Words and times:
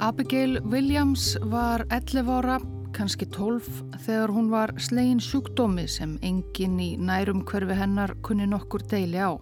Abigail 0.00 0.62
Williams 0.64 1.36
var 1.42 1.82
11 1.90 2.28
ára, 2.32 2.54
kannski 2.96 3.26
12, 3.28 3.66
þegar 4.00 4.30
hún 4.32 4.46
var 4.48 4.70
slegin 4.80 5.18
sjúkdómi 5.20 5.84
sem 5.92 6.14
enginn 6.24 6.78
í 6.80 6.94
nærum 6.96 7.42
hverfi 7.44 7.76
hennar 7.76 8.14
kunni 8.24 8.46
nokkur 8.48 8.80
deili 8.88 9.20
á. 9.20 9.36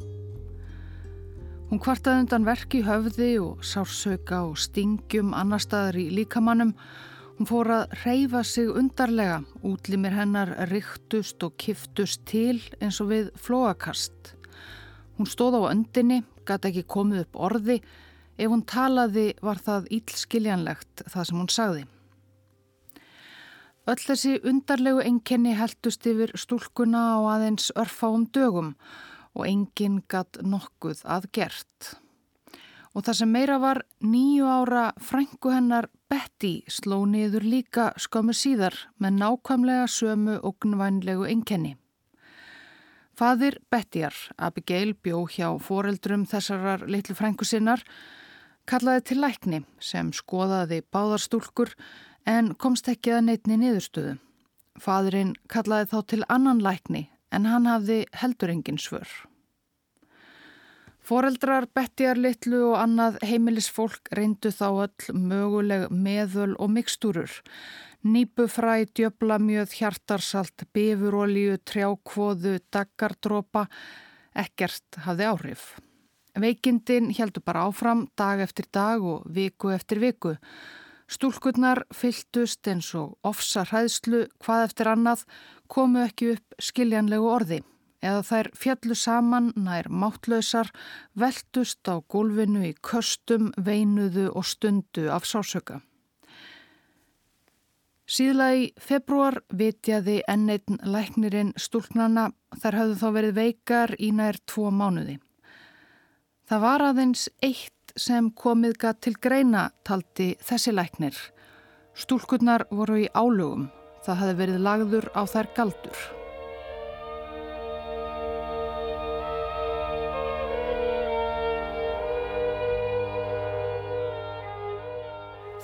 Hún 1.70 1.78
kvartaði 1.78 2.24
undan 2.24 2.48
verki 2.48 2.80
höfði 2.82 3.28
og 3.38 3.62
sársauka 3.62 4.40
og 4.48 4.58
stingjum 4.58 5.30
annar 5.30 5.62
staðar 5.62 6.00
í 6.02 6.08
líkamannum. 6.16 6.74
Hún 7.38 7.50
fór 7.52 7.70
að 7.76 7.94
reyfa 8.02 8.42
sig 8.42 8.66
undarlega, 8.66 9.44
útlimir 9.62 10.18
hennar 10.18 10.56
riktust 10.72 11.46
og 11.46 11.54
kiftust 11.54 12.26
til 12.26 12.58
eins 12.82 12.98
og 12.98 13.12
við 13.14 13.30
flóakast. 13.38 14.34
Hún 15.22 15.30
stóð 15.30 15.62
á 15.62 15.70
öndinni, 15.70 16.24
gæti 16.42 16.72
ekki 16.72 16.88
komið 16.90 17.28
upp 17.28 17.42
orði, 17.46 17.78
Ef 18.38 18.50
hún 18.52 18.62
talaði 18.62 19.32
var 19.42 19.58
það 19.58 19.88
ílskiljanlegt 19.98 21.02
það 21.10 21.24
sem 21.28 21.38
hún 21.40 21.50
sagði. 21.50 21.86
Öll 23.88 24.02
þessi 24.04 24.34
undarlegu 24.46 25.00
enginni 25.02 25.54
heldust 25.56 26.06
yfir 26.06 26.34
stúlkuna 26.36 27.16
á 27.16 27.18
aðeins 27.34 27.72
örfáum 27.72 28.28
dögum 28.36 28.74
og 29.34 29.46
enginn 29.48 30.02
gatt 30.12 30.38
nokkuð 30.44 31.00
að 31.08 31.26
gert. 31.32 31.94
Og 32.92 33.06
það 33.06 33.18
sem 33.20 33.32
meira 33.32 33.56
var 33.62 33.80
nýju 34.04 34.46
ára 34.46 34.84
frængu 35.00 35.54
hennar 35.54 35.88
Betty 36.08 36.62
sló 36.68 37.02
niður 37.08 37.44
líka 37.44 37.90
skömmu 38.00 38.36
síðar 38.36 38.76
með 39.00 39.18
nákvæmlega 39.22 39.88
sömu 39.92 40.38
og 40.42 40.56
gnvænlegu 40.62 41.26
enginni. 41.28 41.74
Fadir 43.18 43.58
Bettyar, 43.70 44.14
Abigail, 44.38 44.94
bjó 44.94 45.24
hjá 45.26 45.50
foreldrum 45.58 46.22
þessarar 46.28 46.86
litlu 46.86 47.16
frængu 47.18 47.48
sinnar 47.48 47.82
kallaði 48.68 49.04
til 49.08 49.22
lækni 49.22 49.62
sem 49.80 50.12
skoðaði 50.12 50.82
báðarstúlkur 50.92 51.72
en 52.28 52.52
komst 52.60 52.90
ekki 52.92 53.14
að 53.16 53.24
neitni 53.30 53.56
niðurstöðu. 53.62 54.18
Fadurinn 54.78 55.32
kallaði 55.50 55.88
þá 55.92 55.98
til 56.12 56.20
annan 56.28 56.60
lækni 56.62 57.08
en 57.34 57.48
hann 57.48 57.66
hafði 57.68 58.04
heldur 58.20 58.52
engin 58.52 58.80
svör. 58.80 59.08
Foreldrar, 61.08 61.64
betjar, 61.72 62.18
litlu 62.20 62.66
og 62.68 62.76
annað 62.82 63.16
heimilisfólk 63.24 64.10
reyndu 64.12 64.52
þá 64.52 64.66
öll 64.84 65.16
möguleg 65.16 65.86
meðöl 65.88 66.52
og 66.60 66.74
mikstúrur. 66.74 67.32
Nýbufræ, 68.04 68.84
djöblamjöð, 68.92 69.72
hjartarsalt, 69.80 70.68
bifurolju, 70.76 71.56
trjákvoðu, 71.64 72.58
daggardrópa, 72.68 73.66
ekkert 74.36 75.00
hafði 75.08 75.30
áhrif. 75.32 75.68
Veikindin 76.38 77.10
heldur 77.14 77.42
bara 77.44 77.64
áfram 77.68 78.06
dag 78.16 78.40
eftir 78.44 78.68
dag 78.72 79.02
og 79.02 79.24
viku 79.34 79.72
eftir 79.74 79.98
viku. 80.02 80.36
Stúlkurnar 81.08 81.86
fyltust 81.94 82.68
eins 82.68 82.92
og 82.94 83.16
ofsa 83.26 83.64
hræðslu 83.64 84.26
hvað 84.44 84.64
eftir 84.68 84.92
annað 84.92 85.24
komu 85.66 86.04
ekki 86.04 86.34
upp 86.36 86.62
skiljanlegu 86.62 87.28
orði 87.32 87.62
eða 88.04 88.22
þær 88.22 88.48
fjallu 88.54 88.94
saman 88.94 89.50
nær 89.58 89.88
máttlausar, 89.90 90.70
veltust 91.18 91.88
á 91.90 91.98
gólfinu 91.98 92.62
í 92.68 92.74
köstum, 92.78 93.50
veinuðu 93.56 94.28
og 94.30 94.46
stundu 94.46 95.08
af 95.10 95.26
sásöka. 95.26 95.80
Síðla 98.08 98.52
í 98.56 98.68
februar 98.80 99.42
vitjaði 99.52 100.22
enneitin 100.30 100.78
læknirinn 100.80 101.52
stúlknana 101.60 102.30
þar 102.62 102.78
hafðu 102.78 103.00
þá 103.02 103.08
verið 103.18 103.34
veikar 103.36 103.96
í 103.98 104.12
nær 104.16 104.38
tvo 104.48 104.70
mánuði. 104.72 105.18
Það 106.48 106.62
var 106.62 106.80
aðeins 106.80 107.22
eitt 107.44 107.90
sem 108.00 108.30
komið 108.32 108.78
gað 108.80 109.00
til 109.04 109.10
greina 109.20 109.66
taldi 109.84 110.30
þessi 110.40 110.72
læknir. 110.72 111.16
Stúlkurnar 111.92 112.62
voru 112.72 113.02
í 113.02 113.08
álugum. 113.12 113.66
Það 114.06 114.20
hefði 114.22 114.36
verið 114.38 114.62
lagður 114.64 115.08
á 115.12 115.22
þær 115.28 115.48
galdur. 115.58 115.98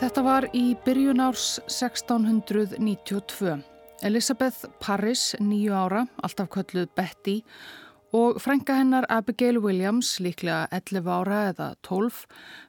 Þetta 0.02 0.24
var 0.26 0.48
í 0.52 0.66
byrjun 0.84 1.24
árs 1.24 1.46
1692. 1.64 3.56
Elisabeth 4.04 4.68
Parris, 4.84 5.30
nýju 5.40 5.72
ára, 5.72 6.04
alltaf 6.20 6.52
kölluð 6.52 6.92
Betty, 6.92 7.38
og 8.14 8.38
frænka 8.42 8.76
hennar 8.78 9.06
Abigail 9.10 9.58
Williams, 9.58 10.20
líklega 10.22 10.68
11 10.70 11.10
ára 11.10 11.40
eða 11.50 11.68
12, 11.82 12.20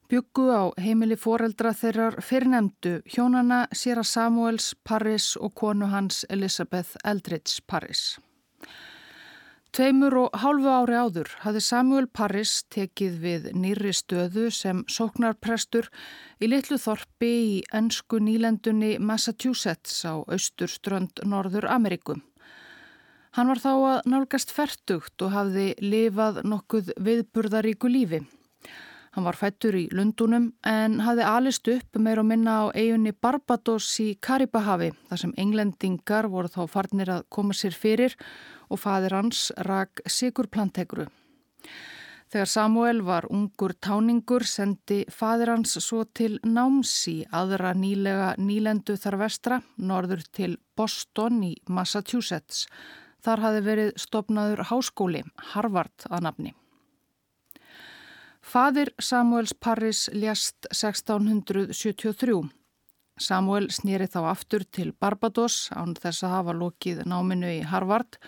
byggu 0.10 0.46
á 0.50 0.64
heimili 0.82 1.18
foreldra 1.22 1.74
þeirrar 1.78 2.18
fyrirnemdu 2.26 2.96
hjónana 3.06 3.68
Sýra 3.70 4.04
Samuels 4.04 4.74
Parris 4.84 5.36
og 5.38 5.54
konu 5.54 5.86
hans 5.94 6.26
Elizabeth 6.30 6.98
Eldridge 7.06 7.62
Parris. 7.68 8.18
Tveimur 9.76 10.14
og 10.18 10.38
hálfu 10.40 10.72
ári 10.72 10.98
áður 10.98 11.30
hafði 11.44 11.62
Samuel 11.62 12.06
Parris 12.08 12.64
tekið 12.72 13.18
við 13.22 13.50
nýri 13.54 13.92
stöðu 13.94 14.48
sem 14.50 14.86
sóknarprestur 14.88 15.92
í 16.40 16.48
litlu 16.48 16.80
þorpi 16.82 17.34
í 17.50 17.58
ennsku 17.76 18.22
nýlendunni 18.24 18.96
Massachusetts 18.98 20.00
á 20.08 20.24
austurströnd 20.26 21.22
Norður 21.28 21.68
Amerikum. 21.70 22.24
Hann 23.36 23.50
var 23.52 23.60
þá 23.60 23.72
að 23.76 24.06
nálgast 24.08 24.52
fertugt 24.56 25.24
og 25.26 25.34
hafði 25.34 25.74
lifað 25.84 26.38
nokkuð 26.48 26.94
viðburðaríku 27.04 27.90
lífi. 27.92 28.22
Hann 29.12 29.28
var 29.28 29.36
fættur 29.36 29.76
í 29.76 29.82
Lundunum 29.92 30.46
en 30.64 31.02
hafði 31.04 31.26
alist 31.28 31.68
upp 31.74 32.00
meir 32.00 32.22
og 32.24 32.30
minna 32.30 32.56
á 32.64 32.66
eigunni 32.72 33.12
Barbados 33.12 33.90
í 34.00 34.14
Karibahavi 34.24 34.94
þar 35.10 35.24
sem 35.26 35.36
englendingar 35.36 36.30
voru 36.32 36.54
þá 36.56 36.62
farnir 36.78 37.12
að 37.12 37.28
koma 37.28 37.52
sér 37.52 37.76
fyrir 37.76 38.16
og 38.72 38.80
fadir 38.80 39.20
hans 39.20 39.52
rak 39.68 40.00
Sigur 40.08 40.48
Plantegru. 40.48 41.10
Þegar 42.32 42.56
Samuel 42.56 43.04
var 43.04 43.28
ungur 43.28 43.76
táningur 43.76 44.48
sendi 44.48 45.04
fadir 45.12 45.52
hans 45.52 45.76
svo 45.84 46.06
til 46.08 46.38
Námsi 46.48 47.26
aðra 47.36 47.76
nýlega 47.76 48.38
nýlendu 48.40 48.96
þar 48.96 49.24
vestra 49.28 49.64
norður 49.76 50.24
til 50.32 50.54
Boston 50.76 51.44
í 51.52 51.58
Massachusetts 51.68 52.70
Þar 53.26 53.42
hafi 53.42 53.62
verið 53.66 53.96
stopnaður 53.98 54.62
háskóli, 54.70 55.24
Harvard 55.54 56.06
að 56.12 56.28
nafni. 56.28 56.52
Fadir 58.46 58.92
Samuels 59.02 59.56
Parris 59.58 60.04
ljast 60.14 60.68
1673. 60.70 62.36
Samuel 63.18 63.72
snýri 63.74 64.06
þá 64.12 64.20
aftur 64.30 64.66
til 64.70 64.92
Barbados 65.02 65.72
án 65.74 65.96
þess 65.98 66.28
að 66.28 66.36
hafa 66.36 66.56
lokið 66.60 67.02
náminu 67.10 67.50
í 67.56 67.64
Harvard 67.66 68.20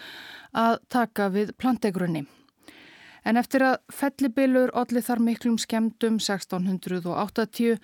að 0.57 0.79
taka 0.89 1.29
við 1.29 1.53
plantegrunni. 1.61 2.25
En 3.27 3.37
eftir 3.37 3.65
að 3.67 3.81
fellibilur 3.93 4.71
allir 4.73 5.03
þar 5.03 5.21
miklum 5.21 5.57
skemdum 5.61 6.17
1680 6.23 7.77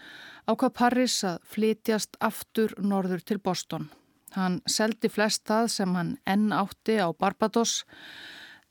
ákvað 0.47 0.77
Parris 0.79 1.17
að 1.27 1.43
flytjast 1.53 2.17
aftur 2.23 2.73
norður 2.79 3.21
til 3.21 3.37
Boston. 3.43 3.91
Hann 4.33 4.61
seldi 4.65 5.11
flest 5.13 5.45
það 5.49 5.69
sem 5.69 5.95
hann 5.97 6.15
enn 6.25 6.49
átti 6.55 6.97
á 6.97 7.07
Barbados 7.13 7.83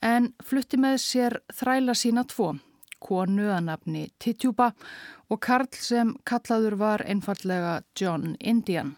en 0.03 0.33
flutti 0.43 0.81
með 0.81 0.99
sér 1.05 1.39
þræla 1.55 1.95
sína 1.95 2.25
tvo, 2.27 2.57
konu 3.03 3.47
að 3.55 3.69
nafni 3.69 4.09
Titjuba 4.19 4.73
og 5.31 5.41
Karl 5.43 5.71
sem 5.79 6.17
kallaður 6.27 6.79
var 6.83 7.07
einfallega 7.07 7.81
John 7.99 8.35
Indian. 8.41 8.97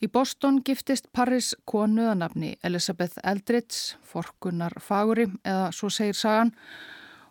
Í 0.00 0.08
Boston 0.08 0.62
giftist 0.64 1.10
Paris 1.12 1.52
konu 1.68 2.06
að 2.08 2.22
nafni 2.22 2.54
Elizabeth 2.64 3.20
Eldridge, 3.20 3.98
forkunar 4.00 4.78
faguri 4.80 5.26
eða 5.44 5.68
svo 5.76 5.92
segir 5.92 6.16
sagan 6.16 6.54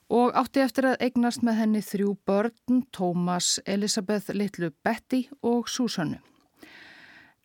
og 0.10 0.38
átti 0.38 0.62
eftir 0.62 0.86
að 0.92 1.02
eignast 1.06 1.42
með 1.46 1.64
henni 1.64 1.82
þrjú 1.86 2.16
börn, 2.30 2.84
Thomas, 2.94 3.58
Elizabeth, 3.66 4.30
litlu 4.34 4.70
Betty 4.86 5.26
og 5.42 5.70
Susannu. 5.70 6.22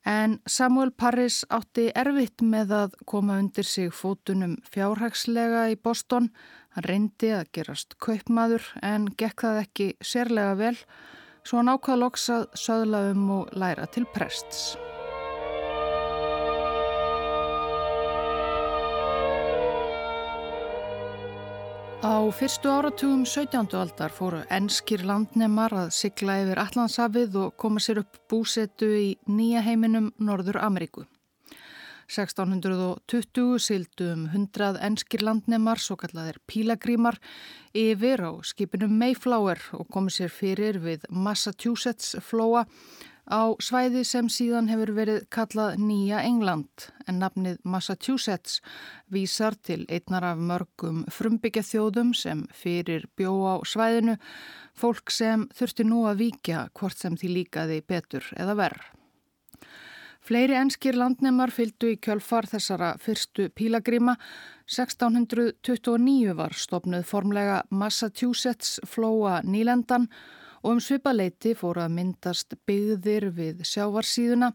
En 0.04 0.36
Samuel 0.46 0.90
Parris 0.92 1.42
átti 1.48 1.86
erfitt 1.96 2.44
með 2.44 2.74
að 2.76 2.96
koma 3.08 3.38
undir 3.40 3.64
sig 3.64 3.92
fótunum 3.92 4.58
fjárhagslega 4.68 5.70
í 5.72 5.78
Boston. 5.80 6.28
Hann 6.76 6.88
reyndi 6.90 7.32
að 7.32 7.48
gerast 7.56 7.96
kaupmaður 8.04 8.66
en 8.84 9.08
gekk 9.16 9.46
það 9.46 9.60
ekki 9.64 9.90
sérlega 10.04 10.56
vel 10.60 10.76
svo 11.44 11.60
hann 11.60 11.72
ákvaða 11.72 12.00
loks 12.00 12.28
að 12.32 12.48
söðla 12.56 13.06
um 13.12 13.30
og 13.40 13.54
læra 13.56 13.88
til 13.92 14.04
prests. 14.12 14.74
Á 22.04 22.20
fyrstu 22.36 22.68
áratugum 22.68 23.22
17. 23.24 23.72
aldar 23.80 24.12
fóru 24.12 24.42
enskir 24.52 25.00
landnemar 25.08 25.72
að 25.72 25.86
sigla 25.96 26.34
yfir 26.42 26.58
Allandshafið 26.60 27.38
og 27.40 27.54
koma 27.56 27.80
sér 27.80 28.02
upp 28.02 28.18
búsetu 28.28 28.90
í 28.92 29.06
nýja 29.24 29.62
heiminum 29.64 30.10
Norður 30.20 30.58
Ameríku. 30.66 31.06
1620 32.12 33.56
sildu 33.56 34.10
um 34.12 34.26
100 34.28 34.82
enskir 34.84 35.24
landnemar, 35.24 35.80
svo 35.80 35.96
kallaðir 35.96 36.42
pílagrímar, 36.44 37.16
yfir 37.72 38.20
á 38.20 38.36
skipinu 38.44 38.90
Mayflower 38.92 39.64
og 39.72 39.88
komið 39.88 40.18
sér 40.18 40.36
fyrir 40.42 40.82
við 40.84 41.08
Massachusetts 41.08 42.18
flóa 42.20 42.66
á 43.30 43.56
svæði 43.62 44.02
sem 44.04 44.28
síðan 44.28 44.68
hefur 44.68 44.92
verið 44.96 45.24
kallað 45.32 45.78
Nýja 45.80 46.20
England 46.26 46.88
en 47.08 47.20
nafnið 47.22 47.60
Massachusetts 47.64 48.60
vísar 49.12 49.56
til 49.64 49.84
einnar 49.88 50.26
af 50.32 50.42
mörgum 50.42 51.04
frumbyggja 51.12 51.64
þjóðum 51.64 52.12
sem 52.16 52.44
fyrir 52.52 53.06
bjó 53.16 53.32
á 53.48 53.54
svæðinu, 53.64 54.18
fólk 54.76 55.12
sem 55.12 55.48
þurfti 55.56 55.88
nú 55.88 56.04
að 56.10 56.20
víkja 56.26 56.68
hvort 56.76 57.00
sem 57.00 57.16
því 57.16 57.32
líkaði 57.38 57.80
betur 57.88 58.28
eða 58.36 58.58
verð. 58.60 58.84
Fleiri 60.24 60.56
enskir 60.56 60.96
landnemar 60.96 61.52
fylgdu 61.52 61.90
í 61.92 61.98
kjölfar 62.00 62.46
þessara 62.48 62.94
fyrstu 62.96 63.50
pílagríma. 63.52 64.14
1629 64.64 66.32
var 66.38 66.56
stopnuð 66.56 67.04
formlega 67.04 67.58
Massachusetts 67.68 68.78
flóa 68.88 69.42
nýlendan 69.44 70.08
og 70.08 70.43
um 70.64 70.80
svipaleiti 70.80 71.54
fóru 71.58 71.84
að 71.84 71.94
myndast 71.98 72.56
byggðir 72.66 73.30
við 73.36 73.64
sjávarsíðuna 73.68 74.52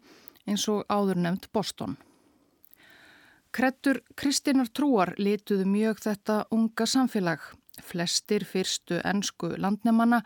eins 0.50 0.66
og 0.72 0.86
áður 0.90 1.22
nefnt 1.24 1.50
Boston. 1.54 1.98
Krettur 3.52 4.04
Kristínar 4.18 4.70
Trúar 4.70 5.16
lituðu 5.18 5.66
mjög 5.66 6.04
þetta 6.06 6.44
unga 6.54 6.86
samfélag. 6.86 7.42
Flestir 7.80 8.44
fyrstu 8.44 9.00
ennsku 9.08 9.54
landnemanna 9.58 10.20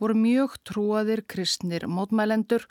voru 0.00 0.16
mjög 0.16 0.56
trúaðir 0.64 1.22
kristnir 1.28 1.84
mótmælendur 1.86 2.64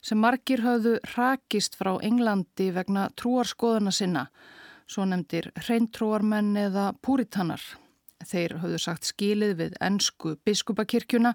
sem 0.00 0.20
margir 0.22 0.62
höfðu 0.64 0.94
rakist 1.16 1.76
frá 1.76 1.96
Englandi 2.06 2.70
vegna 2.72 3.08
trúarskoðuna 3.18 3.92
sinna, 3.92 4.28
svo 4.86 5.04
nefndir 5.04 5.50
hreintrúarmenn 5.58 6.56
eða 6.56 6.92
púritannar. 7.02 7.60
Þeir 8.20 8.58
höfðu 8.60 8.78
sagt 8.82 9.08
skilið 9.08 9.54
við 9.58 9.76
ennsku 9.80 10.34
biskupakirkjuna 10.44 11.32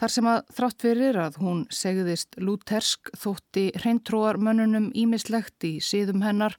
þar 0.00 0.14
sem 0.14 0.28
að 0.30 0.40
þrátt 0.56 0.86
verir 0.86 1.18
að 1.18 1.38
hún 1.42 1.64
segðist 1.74 2.38
lútersk 2.38 3.10
þótti 3.18 3.70
hreintróar 3.80 4.38
mönnunum 4.38 4.90
ímislegt 4.94 5.66
í 5.66 5.76
síðum 5.82 6.22
hennar 6.22 6.56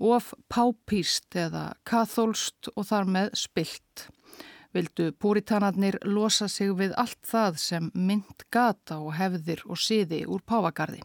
of 0.00 0.32
pápíst 0.48 1.36
eða 1.36 1.74
kathólst 1.84 2.70
og 2.76 2.86
þar 2.88 3.10
með 3.18 3.30
spilt. 3.42 4.08
Vildu 4.70 5.10
púritanarnir 5.18 5.98
losa 6.06 6.46
sig 6.48 6.70
við 6.78 6.94
allt 7.00 7.20
það 7.26 7.56
sem 7.58 7.90
mynd 7.94 8.46
gata 8.54 9.00
og 9.02 9.16
hefðir 9.18 9.64
og 9.66 9.80
síði 9.82 10.22
úr 10.30 10.44
pávagarði. 10.46 11.02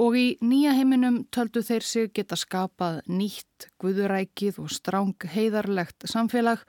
Og 0.00 0.14
í 0.16 0.26
nýja 0.40 0.72
heiminum 0.72 1.18
töldu 1.28 1.60
þeir 1.60 1.84
sig 1.84 2.12
geta 2.16 2.36
skapað 2.40 3.02
nýtt, 3.12 3.68
guðurækið 3.82 4.62
og 4.62 4.70
stráng 4.72 5.26
heiðarlegt 5.34 6.08
samfélag 6.08 6.64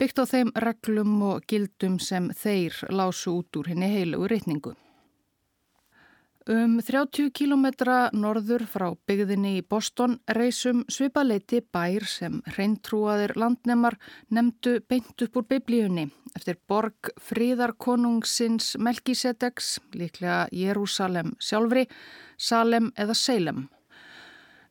byggt 0.00 0.22
á 0.22 0.24
þeim 0.24 0.54
reglum 0.56 1.18
og 1.34 1.44
gildum 1.44 1.98
sem 2.00 2.30
þeir 2.32 2.78
lásu 2.88 3.36
út 3.42 3.60
úr 3.60 3.68
henni 3.74 3.92
heilugu 3.92 4.30
reytningu. 4.32 4.72
Um 6.50 6.80
30 6.82 7.30
kilometra 7.30 8.08
norður 8.18 8.64
frá 8.66 8.88
byggðinni 9.06 9.60
í 9.60 9.62
Boston 9.62 10.16
reysum 10.26 10.80
svipaleiti 10.90 11.60
bær 11.62 12.02
sem 12.10 12.40
reyntrúaðir 12.56 13.36
landnemar 13.38 13.94
nefndu 14.34 14.80
beint 14.90 15.22
upp 15.22 15.38
úr 15.38 15.46
biblíunni 15.46 16.08
eftir 16.34 16.58
borg 16.66 17.12
fríðarkonungsins 17.22 18.72
Melkisedex, 18.82 19.76
líklega 19.94 20.48
Jérúsalem 20.50 21.36
sjálfri, 21.38 21.86
Salem 22.36 22.90
eða 22.98 23.14
Salem. 23.14 23.68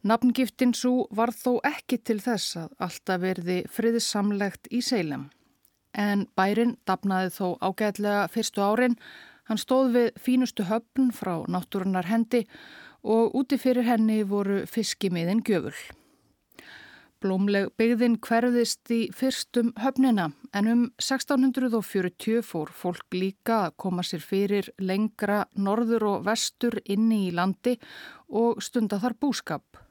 Nafngiftin 0.03 0.75
svo 0.75 1.07
var 1.15 1.31
þó 1.31 1.61
ekki 1.63 2.01
til 2.03 2.19
þess 2.19 2.57
að 2.65 2.75
alltaf 2.83 3.23
verði 3.23 3.61
friðsamlegt 3.71 4.67
í 4.75 4.83
Salem. 4.83 5.29
En 5.95 6.27
bærin 6.35 6.75
dapnaði 6.83 7.31
þó 7.37 7.47
ágætlega 7.63 8.27
fyrstu 8.33 8.59
árin 8.59 8.99
Hann 9.51 9.59
stóð 9.59 9.89
við 9.91 10.05
fínustu 10.15 10.63
höfn 10.63 11.09
frá 11.11 11.41
náttúrunar 11.51 12.07
hendi 12.07 12.45
og 13.03 13.33
úti 13.35 13.57
fyrir 13.59 13.83
henni 13.83 14.21
voru 14.23 14.61
fiskimiðin 14.63 15.41
gjöful. 15.43 15.73
Blómleg 17.19 17.65
byggðin 17.75 18.13
hverðist 18.23 18.93
í 18.95 18.99
fyrstum 19.11 19.73
höfnina 19.75 20.29
en 20.55 20.69
um 20.71 20.85
1640 21.03 22.45
fór 22.47 22.71
fólk 22.71 23.17
líka 23.17 23.57
að 23.65 23.75
koma 23.83 24.05
sér 24.07 24.23
fyrir 24.23 24.69
lengra 24.79 25.41
norður 25.59 26.05
og 26.13 26.23
vestur 26.29 26.77
inni 26.85 27.25
í 27.25 27.33
landi 27.35 27.73
og 28.29 28.61
stunda 28.63 29.01
þar 29.03 29.17
búskap. 29.19 29.81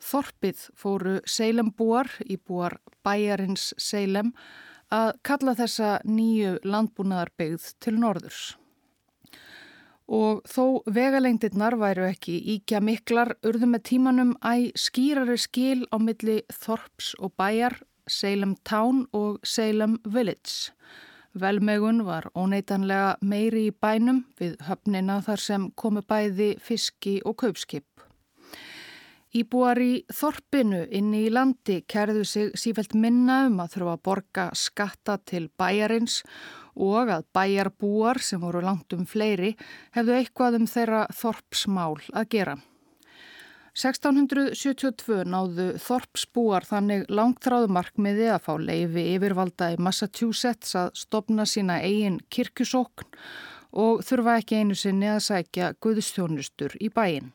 Þorpið 0.00 0.62
fóru 0.72 1.18
Seilembúar 1.28 2.08
í 2.24 2.38
búar 2.40 2.78
bæjarins 3.04 3.74
Seilem 3.76 4.32
að 4.88 5.12
kalla 5.28 5.54
þessa 5.60 5.92
nýju 6.08 6.56
landbúnaðarbyggð 6.64 7.68
til 7.84 7.94
norðurs. 8.00 8.56
Og 10.08 10.40
þó 10.48 10.80
vegalengdirnar 10.88 11.76
væru 11.76 12.06
ekki 12.08 12.38
íkja 12.54 12.80
miklar 12.80 13.34
urðu 13.44 13.68
með 13.68 13.82
tímanum 13.90 14.30
æg 14.40 14.70
skýrari 14.80 15.36
skil 15.36 15.84
á 15.92 16.00
milli 16.00 16.40
Þorps 16.48 17.12
og 17.20 17.34
bæjar, 17.36 17.76
Salem 18.08 18.56
Town 18.64 19.04
og 19.12 19.36
Salem 19.44 19.98
Village. 20.08 20.72
Velmegun 21.36 22.06
var 22.06 22.30
óneitanlega 22.32 23.18
meiri 23.20 23.66
í 23.68 23.74
bænum 23.76 24.24
við 24.40 24.56
höfnina 24.64 25.20
þar 25.26 25.44
sem 25.44 25.68
komu 25.76 26.00
bæði 26.00 26.54
fiski 26.56 27.18
og 27.28 27.36
kaupskip. 27.44 27.84
Íbúar 29.36 29.76
í 29.76 30.06
Þorpinu 30.08 30.86
inni 30.88 31.26
í 31.26 31.32
landi 31.32 31.82
kerðu 31.84 32.24
sig 32.24 32.54
sífælt 32.56 32.96
minna 32.96 33.42
um 33.50 33.60
að 33.60 33.74
þurfa 33.74 33.92
að 33.98 34.04
borga 34.08 34.46
skatta 34.56 35.18
til 35.28 35.50
bæjarins 35.60 36.22
og 36.24 36.32
að 36.78 37.26
bæjarbúar 37.34 38.22
sem 38.22 38.40
voru 38.40 38.62
langt 38.62 38.92
um 38.94 39.04
fleiri 39.06 39.56
hefðu 39.96 40.16
eitthvað 40.16 40.58
um 40.60 40.66
þeirra 40.66 41.06
þorpsmál 41.14 41.98
að 42.14 42.28
gera. 42.34 42.56
1672 43.78 45.22
náðu 45.30 45.68
þorpsbúar 45.78 46.66
þannig 46.66 47.04
langtráðu 47.14 47.68
markmiði 47.70 48.26
að 48.34 48.42
fá 48.48 48.54
leifi 48.58 49.04
yfirvalda 49.14 49.70
í 49.74 49.78
Massachusetts 49.78 50.74
að 50.78 50.90
stopna 50.98 51.46
sína 51.46 51.78
eigin 51.86 52.18
kirkjusókn 52.34 53.06
og 53.78 54.02
þurfa 54.02 54.40
ekki 54.40 54.62
einu 54.62 54.74
sinni 54.78 55.10
að 55.12 55.22
sækja 55.28 55.74
guðstjónustur 55.84 56.74
í 56.82 56.90
bæin. 56.90 57.30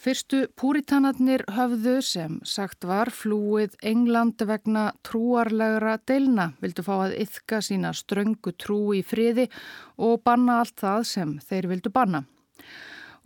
Fyrstu 0.00 0.46
púritanarnir 0.56 1.42
höfðu 1.52 1.98
sem 2.00 2.38
sagt 2.48 2.86
var 2.88 3.10
flúið 3.12 3.74
England 3.84 4.40
vegna 4.48 4.86
trúarlegra 5.04 5.98
deilna, 6.08 6.46
vildu 6.62 6.80
fá 6.86 6.94
að 7.02 7.18
yfka 7.20 7.58
sína 7.60 7.90
ströngu 7.92 8.54
trú 8.56 8.94
í 8.96 9.02
friði 9.04 9.44
og 10.00 10.22
banna 10.24 10.62
allt 10.62 10.78
það 10.80 11.04
sem 11.10 11.34
þeir 11.50 11.68
vildu 11.74 11.92
banna. 11.92 12.22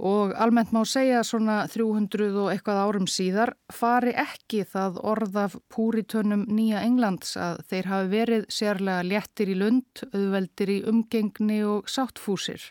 Og 0.03 0.35
almennt 0.35 0.73
má 0.75 0.81
segja 0.83 1.21
svona 1.23 1.61
300 1.71 2.35
og 2.43 2.51
eitthvað 2.51 2.81
árum 2.89 3.07
síðar 3.07 3.53
fari 3.71 4.17
ekki 4.19 4.65
það 4.73 4.99
orðaf 5.13 5.55
púritönum 5.71 6.43
Nýja 6.51 6.83
Englands 6.83 7.37
að 7.39 7.61
þeir 7.71 7.91
hafi 7.93 8.11
verið 8.17 8.49
sérlega 8.51 9.07
léttir 9.07 9.55
í 9.55 9.61
lund, 9.63 10.03
auðveldir 10.11 10.75
í 10.75 10.81
umgengni 10.91 11.61
og 11.69 11.87
sáttfúsir, 11.87 12.67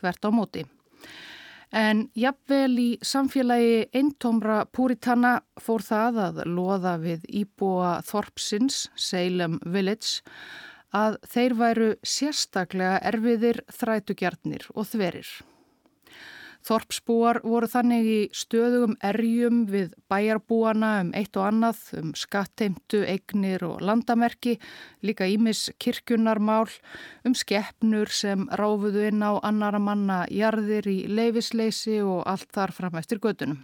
þvert 0.00 0.24
á 0.24 0.30
móti. 0.32 0.64
En 1.74 2.04
jafnvel 2.14 2.76
í 2.78 2.90
samfélagi 3.02 3.88
eintómra 3.98 4.60
púritanna 4.70 5.40
fór 5.58 5.82
það 5.82 6.20
að 6.22 6.36
loða 6.46 6.92
við 7.02 7.24
íbúa 7.42 7.96
Þorpsins, 8.06 8.84
Salem 8.94 9.56
Village, 9.66 10.22
að 10.94 11.18
þeir 11.32 11.56
væru 11.58 11.88
sérstaklega 12.06 13.00
erfiðir 13.10 13.58
þrætugjarnir 13.74 14.68
og 14.76 14.86
þverir. 14.92 15.32
Þorpsbúar 16.64 17.42
voru 17.44 17.68
þannig 17.68 18.06
í 18.08 18.20
stöðugum 18.32 18.94
erjum 19.04 19.64
við 19.68 19.90
bæjarbúana 20.08 20.92
um 21.02 21.10
eitt 21.12 21.36
og 21.36 21.44
annað, 21.50 21.82
um 22.00 22.14
skatteimtu, 22.16 23.02
eignir 23.04 23.66
og 23.68 23.82
landamerki, 23.84 24.56
líka 25.04 25.28
ímis 25.28 25.66
kirkjunarmál, 25.76 26.70
um 27.28 27.36
skeppnur 27.36 28.08
sem 28.08 28.48
ráfuðu 28.48 29.04
inn 29.10 29.20
á 29.20 29.36
annara 29.44 29.82
manna 29.82 30.22
jarðir 30.32 30.88
í 30.88 30.98
leifisleysi 31.04 32.00
og 32.00 32.24
allt 32.24 32.48
þar 32.56 32.72
fram 32.72 32.96
eftir 33.02 33.20
gödunum. 33.20 33.60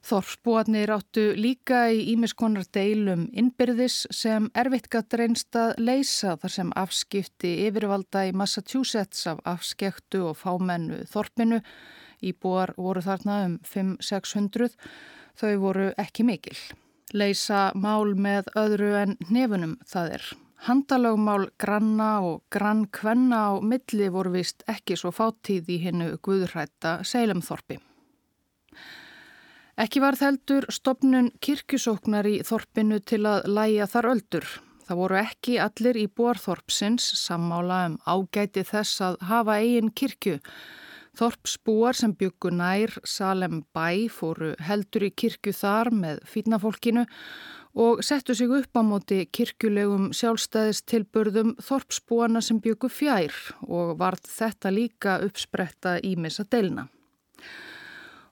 Þorpsbúarnir 0.00 0.90
áttu 0.94 1.22
líka 1.36 1.82
í 1.92 2.06
ímiskonar 2.14 2.64
deilum 2.72 3.26
innbyrðis 3.36 4.06
sem 4.16 4.48
erfitt 4.56 4.88
gætt 4.92 5.16
reynst 5.20 5.56
að 5.60 5.74
leysa 5.78 6.38
þar 6.40 6.54
sem 6.54 6.70
afskipti 6.80 7.50
yfirvalda 7.66 8.24
í 8.30 8.32
Massachusetts 8.32 9.26
af 9.28 9.42
afskektu 9.44 10.22
og 10.30 10.38
fámennu 10.40 11.02
þorpinu. 11.10 11.60
Íbúar 12.24 12.72
voru 12.80 13.02
þarna 13.04 13.40
um 13.46 13.58
5-600, 13.68 14.72
þau 15.36 15.52
voru 15.60 15.90
ekki 16.00 16.24
mikil. 16.24 16.56
Leysa 17.12 17.70
mál 17.74 18.14
með 18.16 18.48
öðru 18.56 18.94
en 19.02 19.16
nefunum 19.28 19.76
það 19.88 20.16
er. 20.16 20.30
Handalögmál 20.60 21.46
granna 21.60 22.10
og 22.24 22.42
grannkvenna 22.52 23.44
á 23.48 23.52
milli 23.64 24.08
voru 24.12 24.32
vist 24.34 24.64
ekki 24.68 24.96
svo 24.96 25.12
fáttíð 25.12 25.70
í 25.72 25.78
hennu 25.84 26.10
guðrætta 26.24 26.98
Seilemþorpi. 27.04 27.80
Ekki 29.80 30.02
var 30.02 30.12
þeldur 30.18 30.66
stopnun 30.68 31.30
kirkjusóknar 31.40 32.26
í 32.28 32.40
þorpinu 32.44 32.98
til 33.00 33.22
að 33.24 33.46
læja 33.48 33.86
þar 33.88 34.08
öldur. 34.10 34.48
Það 34.84 34.98
voru 34.98 35.16
ekki 35.16 35.54
allir 35.64 35.96
í 35.96 36.02
borþorpsins 36.20 37.06
sammála 37.16 37.78
um 37.88 37.94
ágæti 38.04 38.64
þess 38.68 39.00
að 39.06 39.16
hafa 39.30 39.56
eigin 39.62 39.88
kirkju. 39.96 40.34
Þorpsbúar 41.16 41.96
sem 41.96 42.12
byggu 42.12 42.52
nær 42.58 42.92
Salem 43.08 43.62
bæ 43.72 44.10
fóru 44.12 44.52
heldur 44.60 45.08
í 45.08 45.12
kirkju 45.16 45.56
þar 45.56 45.92
með 45.96 46.20
fýtnafólkinu 46.28 47.06
og 47.80 48.04
settu 48.04 48.36
sig 48.36 48.52
upp 48.52 48.76
á 48.76 48.84
móti 48.84 49.22
kirkjulegum 49.32 50.10
sjálfstæðistilburðum 50.12 51.56
Þorpsbúana 51.56 52.44
sem 52.44 52.60
byggu 52.60 52.92
fjær 52.92 53.32
og 53.64 53.96
varð 54.02 54.28
þetta 54.28 54.76
líka 54.76 55.20
uppspretta 55.24 55.96
í 56.04 56.18
missa 56.20 56.44
deilna. 56.44 56.90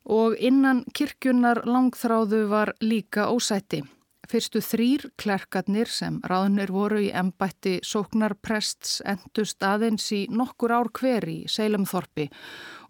Og 0.09 0.39
innan 0.41 0.85
kirkjunar 0.97 1.67
langþráðu 1.69 2.47
var 2.49 2.73
líka 2.81 3.29
ósætti. 3.29 3.83
Fyrstu 4.29 4.61
þrýr 4.61 5.07
klerkarnir 5.17 5.89
sem 5.89 6.19
ráðnir 6.29 6.69
voru 6.69 6.99
í 7.01 7.07
embætti 7.17 7.79
sóknarprests 7.81 8.99
endust 9.09 9.65
aðeins 9.65 10.11
í 10.13 10.27
nokkur 10.29 10.75
ár 10.77 10.91
hver 10.99 11.25
í 11.33 11.39
Seilemþorpi 11.49 12.27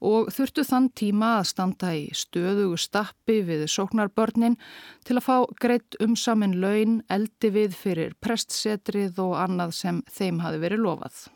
og 0.02 0.32
þurftu 0.34 0.66
þann 0.66 0.90
tíma 0.98 1.30
að 1.36 1.48
standa 1.52 1.94
í 1.94 2.04
stöðugu 2.10 2.82
stappi 2.82 3.38
við 3.46 3.68
sóknarbörnin 3.70 4.58
til 5.06 5.20
að 5.20 5.26
fá 5.28 5.36
greitt 5.62 5.98
umsamin 6.02 6.58
laun, 6.58 7.00
eldi 7.06 7.54
við 7.54 7.78
fyrir 7.86 8.18
prestsetrið 8.18 9.22
og 9.22 9.38
annað 9.38 9.78
sem 9.78 10.02
þeim 10.10 10.42
hafi 10.42 10.64
verið 10.66 10.88
lofað. 10.88 11.26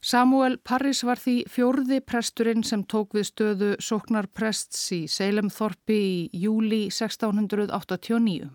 Samuel 0.00 0.56
Parris 0.64 1.02
var 1.04 1.20
því 1.20 1.42
fjórði 1.52 1.98
presturinn 2.00 2.62
sem 2.64 2.86
tók 2.88 3.12
við 3.12 3.26
stöðu 3.28 3.66
sóknarprests 3.84 4.86
í 4.96 5.02
Seilemþorpi 5.12 5.98
í 6.00 6.40
júli 6.40 6.86
1689. 6.88 8.48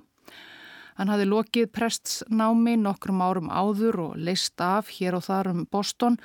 Hann 0.98 1.12
hafi 1.12 1.28
lokið 1.30 1.70
prestsnámi 1.76 2.74
nokkrum 2.82 3.22
árum 3.22 3.52
áður 3.54 4.00
og 4.08 4.18
leist 4.18 4.58
af 4.64 4.90
hér 4.96 5.20
og 5.20 5.28
þar 5.28 5.52
um 5.52 5.62
Boston. 5.70 6.18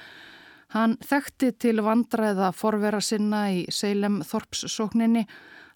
Hann 0.72 0.96
þekkti 1.04 1.52
til 1.60 1.84
vandræða 1.84 2.54
forvera 2.56 3.02
sinna 3.04 3.50
í 3.52 3.66
Seilemþorpssókninni, 3.68 5.26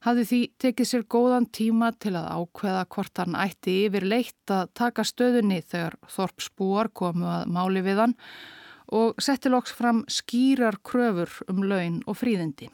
hafi 0.09 0.29
því 0.31 0.43
tekið 0.63 0.89
sér 0.89 1.09
góðan 1.11 1.51
tíma 1.53 1.93
til 2.01 2.15
að 2.17 2.33
ákveða 2.33 2.89
hvort 2.97 3.21
hann 3.21 3.37
ætti 3.45 3.77
yfir 3.91 4.09
leitt 4.09 4.57
að 4.57 4.73
taka 4.73 5.05
stöðunni 5.05 5.61
þegar 5.61 6.01
Þorpsbúar 6.17 6.95
komu 6.97 7.29
að 7.29 7.51
máli 7.53 7.85
við 7.85 8.07
hann 8.07 8.21
og 8.95 9.21
setti 9.23 9.51
loks 9.51 9.75
fram 9.75 10.05
skýrar 10.11 10.79
kröfur 10.87 11.31
um 11.51 11.63
laun 11.67 12.01
og 12.07 12.19
fríðindi. 12.21 12.71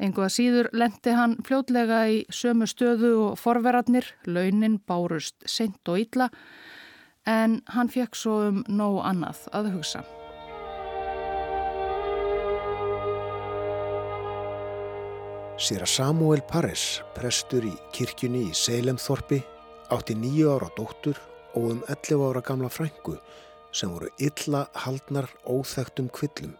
Engu 0.00 0.24
að 0.24 0.32
síður 0.32 0.70
lendi 0.72 1.12
hann 1.12 1.36
fljótlega 1.44 2.06
í 2.08 2.22
sömu 2.32 2.64
stöðu 2.70 3.10
og 3.26 3.34
forverarnir, 3.36 4.06
launin 4.24 4.78
bárust 4.88 5.36
seint 5.44 5.84
og 5.92 6.00
illa, 6.00 6.30
en 7.28 7.58
hann 7.74 7.92
fekk 7.92 8.16
svo 8.16 8.38
um 8.46 8.62
nóg 8.68 9.02
annað 9.04 9.44
að 9.52 9.68
hugsa. 9.74 10.00
Sýra 15.60 15.84
Samuel 15.84 16.40
Paris, 16.48 17.02
prestur 17.12 17.66
í 17.68 17.74
kirkjunni 17.92 18.46
í 18.48 18.56
Seilemþorpi, 18.56 19.42
átti 19.92 20.16
nýju 20.16 20.54
ára 20.54 20.70
dóttur 20.78 21.20
og 21.52 21.74
um 21.74 21.84
11 21.84 22.24
ára 22.30 22.40
gamla 22.40 22.72
frængu 22.72 23.18
sem 23.72 23.90
voru 23.92 24.10
illa 24.18 24.66
haldnar 24.84 25.28
óþægtum 25.46 26.10
kvillum. 26.14 26.54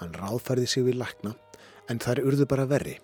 Hann 0.00 0.16
ráðfærði 0.16 0.66
sig 0.68 0.86
við 0.86 1.00
lakna 1.00 1.34
en 1.90 2.00
þær 2.00 2.22
urðu 2.24 2.46
bara 2.48 2.66
verri. 2.70 2.98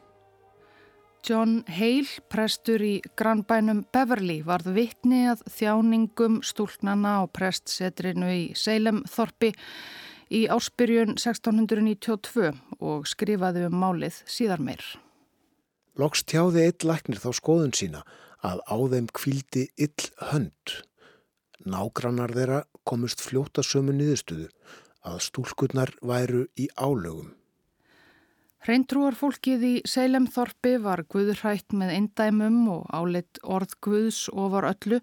John 1.26 1.64
Hale, 1.66 2.20
prestur 2.30 2.82
í 2.87 3.00
grannbænum 3.18 3.82
Beverly, 3.92 4.38
varð 4.46 4.70
vittni 4.76 5.25
að 5.26 5.42
þjáningum 5.56 6.38
stúlnana 6.46 7.16
og 7.25 7.32
prestsetrinu 7.35 8.28
í 8.30 8.44
Salem 8.54 9.02
Þorpi 9.11 9.50
í 10.30 10.44
áspyrjun 10.52 11.16
1692 11.16 12.52
og 12.78 13.11
skrifaði 13.11 13.66
um 13.66 13.75
málið 13.82 14.20
síðar 14.30 14.62
meir. 14.62 14.85
Loks 15.99 16.23
tjáði 16.28 16.68
eitt 16.68 16.87
laknir 16.87 17.18
þá 17.18 17.32
skoðun 17.35 17.75
sína 17.75 18.04
að 18.46 18.62
á 18.70 18.76
þeim 18.92 19.11
kvildi 19.16 19.66
ill 19.82 20.11
hönd 20.30 20.76
Nágrannar 21.66 22.30
þeirra 22.37 22.61
komust 22.86 23.24
fljóta 23.24 23.64
sömu 23.66 23.94
niðurstuðu 23.96 24.46
að 25.06 25.18
stúlkurnar 25.26 25.92
væru 26.02 26.46
í 26.58 26.68
álögum. 26.76 27.34
Hreintrúar 28.66 29.14
fólkið 29.14 29.60
í 29.62 29.74
Seilemþorpi 29.86 30.72
var 30.82 31.04
guðrætt 31.12 31.74
með 31.76 31.92
eindæmum 32.00 32.56
og 32.72 32.88
áleitt 32.90 33.38
orð 33.46 33.76
guðs 33.86 34.24
ofar 34.32 34.66
öllu 34.72 34.98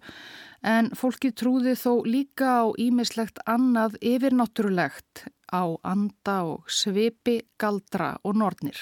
en 0.60 0.90
fólkið 0.92 1.36
trúði 1.40 1.72
þó 1.80 2.04
líka 2.04 2.50
á 2.60 2.64
ímislegt 2.76 3.40
annað 3.48 3.96
yfirnáttúrulegt 4.04 5.24
á 5.48 5.64
anda 5.80 6.36
og 6.50 6.68
svipi, 6.68 7.38
galdra 7.56 8.18
og 8.20 8.36
nornir. 8.42 8.76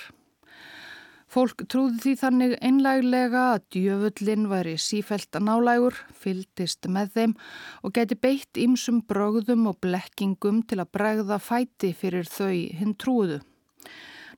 Fólk 1.33 1.63
trúði 1.73 1.97
því 2.03 2.11
þannig 2.21 2.51
einlæglega 2.61 3.43
að 3.55 3.63
djöfullin 3.73 4.51
væri 4.51 4.75
sífælt 4.77 5.39
að 5.39 5.47
nálægur, 5.47 5.97
fyldist 6.13 6.89
með 6.93 7.15
þeim 7.15 7.33
og 7.81 7.95
geti 7.97 8.19
beitt 8.21 8.61
ýmsum 8.61 8.99
brögðum 9.09 9.65
og 9.71 9.79
blekkingum 9.81 10.61
til 10.69 10.83
að 10.85 10.93
bregða 10.93 11.41
fæti 11.41 11.95
fyrir 11.97 12.29
þau 12.29 12.53
hinn 12.53 12.93
trúðu. 13.01 13.41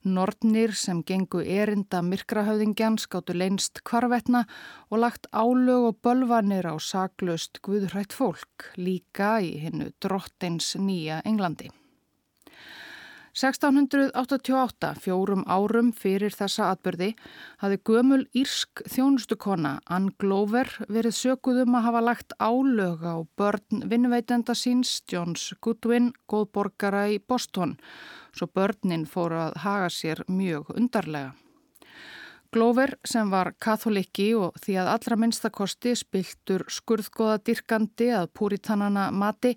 Nortnir 0.07 0.77
sem 0.79 1.03
gengu 1.03 1.43
erinda 1.43 2.05
myrkrahauðingjan 2.05 3.01
skáttu 3.03 3.35
leinst 3.35 3.83
kvarvetna 3.89 4.45
og 4.93 5.01
lagt 5.03 5.27
álög 5.35 5.91
og 5.91 6.03
bölvanir 6.05 6.69
á 6.71 6.79
saklaust 6.79 7.59
guðrætt 7.65 8.15
fólk, 8.15 8.71
líka 8.79 9.41
í 9.43 9.57
hinnu 9.65 9.91
drottins 9.99 10.77
nýja 10.79 11.25
Englandi. 11.27 11.75
1688, 13.35 14.93
fjórum 15.03 15.41
árum 15.51 15.89
fyrir 15.91 16.31
þessa 16.31 16.69
atbyrði, 16.71 17.09
hafi 17.59 17.81
gömul 17.83 18.21
írsk 18.31 18.85
þjónustukonna 18.87 19.81
Ann 19.91 20.13
Glover 20.23 20.71
verið 20.87 21.17
sökuðum 21.19 21.75
að 21.75 21.87
hafa 21.89 22.03
lagt 22.07 22.37
álög 22.39 23.03
á 23.03 23.27
börn 23.35 23.89
vinnveitenda 23.91 24.55
síns 24.55 25.01
Johns 25.11 25.49
Goodwin, 25.59 26.13
góðborgara 26.31 27.09
í 27.11 27.19
Boston, 27.19 27.75
svo 28.31 28.47
börnin 28.47 29.03
fóru 29.03 29.41
að 29.49 29.59
haga 29.67 29.91
sér 29.91 30.23
mjög 30.31 30.71
undarlega. 30.79 31.35
Glover 32.55 32.95
sem 33.03 33.35
var 33.35 33.51
katholikki 33.59 34.29
og 34.39 34.55
því 34.63 34.79
að 34.79 34.93
allra 34.93 35.17
minnstakosti 35.19 35.97
spiltur 35.99 36.63
skurðgóða 36.71 37.41
dirkandi 37.43 38.13
að 38.15 38.31
púritannana 38.39 39.09
mati, 39.11 39.57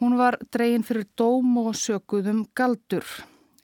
Hún 0.00 0.14
var 0.16 0.38
dregin 0.48 0.80
fyrir 0.80 1.04
dóm 1.12 1.58
og 1.60 1.74
sökuðum 1.76 2.46
galdur. 2.56 3.04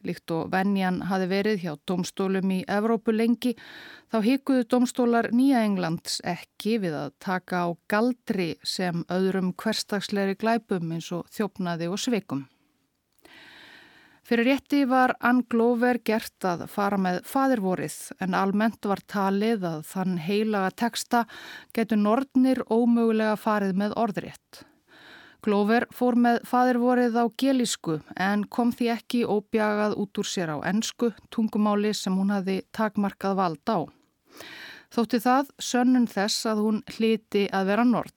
Líkt 0.05 0.31
og 0.37 0.51
venjan 0.53 0.99
hafi 1.09 1.31
verið 1.31 1.63
hjá 1.63 1.71
domstólum 1.89 2.51
í 2.53 2.59
Evrópu 2.69 3.15
lengi 3.15 3.55
þá 4.13 4.19
híkuðu 4.27 4.67
domstólar 4.69 5.31
Nýja 5.33 5.63
Englands 5.65 6.19
ekki 6.21 6.77
við 6.85 6.99
að 6.99 7.15
taka 7.25 7.63
á 7.65 7.69
galdri 7.89 8.51
sem 8.61 9.01
öðrum 9.09 9.55
hverstagsleiri 9.57 10.37
glæpum 10.37 10.93
eins 10.93 11.09
og 11.17 11.25
þjófnaði 11.33 11.89
og 11.89 12.05
sveikum. 12.05 12.45
Fyrir 14.29 14.51
rétti 14.53 14.85
var 14.93 15.17
Ann 15.25 15.41
Glover 15.49 16.03
gert 16.05 16.45
að 16.45 16.69
fara 16.69 17.01
með 17.01 17.25
fadirvorið 17.33 17.99
en 18.21 18.37
almennt 18.37 18.85
var 18.85 19.01
talið 19.09 19.65
að 19.73 19.83
þann 19.89 20.17
heilaga 20.21 20.77
teksta 20.85 21.27
getur 21.73 22.05
nortnir 22.05 22.67
ómögulega 22.69 23.41
farið 23.41 23.79
með 23.87 23.97
orðrétt. 24.05 24.67
Glover 25.47 25.85
fór 25.95 26.17
með 26.19 26.41
fadirvorið 26.49 27.17
á 27.23 27.25
gelísku 27.39 28.01
en 28.19 28.41
kom 28.51 28.73
því 28.75 28.89
ekki 28.97 29.21
óbjagað 29.31 29.95
út 30.03 30.19
úr 30.19 30.27
sér 30.27 30.51
á 30.51 30.59
ennsku 30.67 31.13
tungumáli 31.31 31.93
sem 31.95 32.17
hún 32.19 32.33
hafi 32.35 32.57
takmarkað 32.75 33.39
vald 33.39 33.71
á. 33.71 33.79
Þótti 34.91 35.23
það 35.23 35.55
sönnun 35.69 36.11
þess 36.11 36.51
að 36.51 36.65
hún 36.65 36.83
hliti 36.97 37.47
að 37.55 37.71
vera 37.71 37.87
nord. 37.87 38.15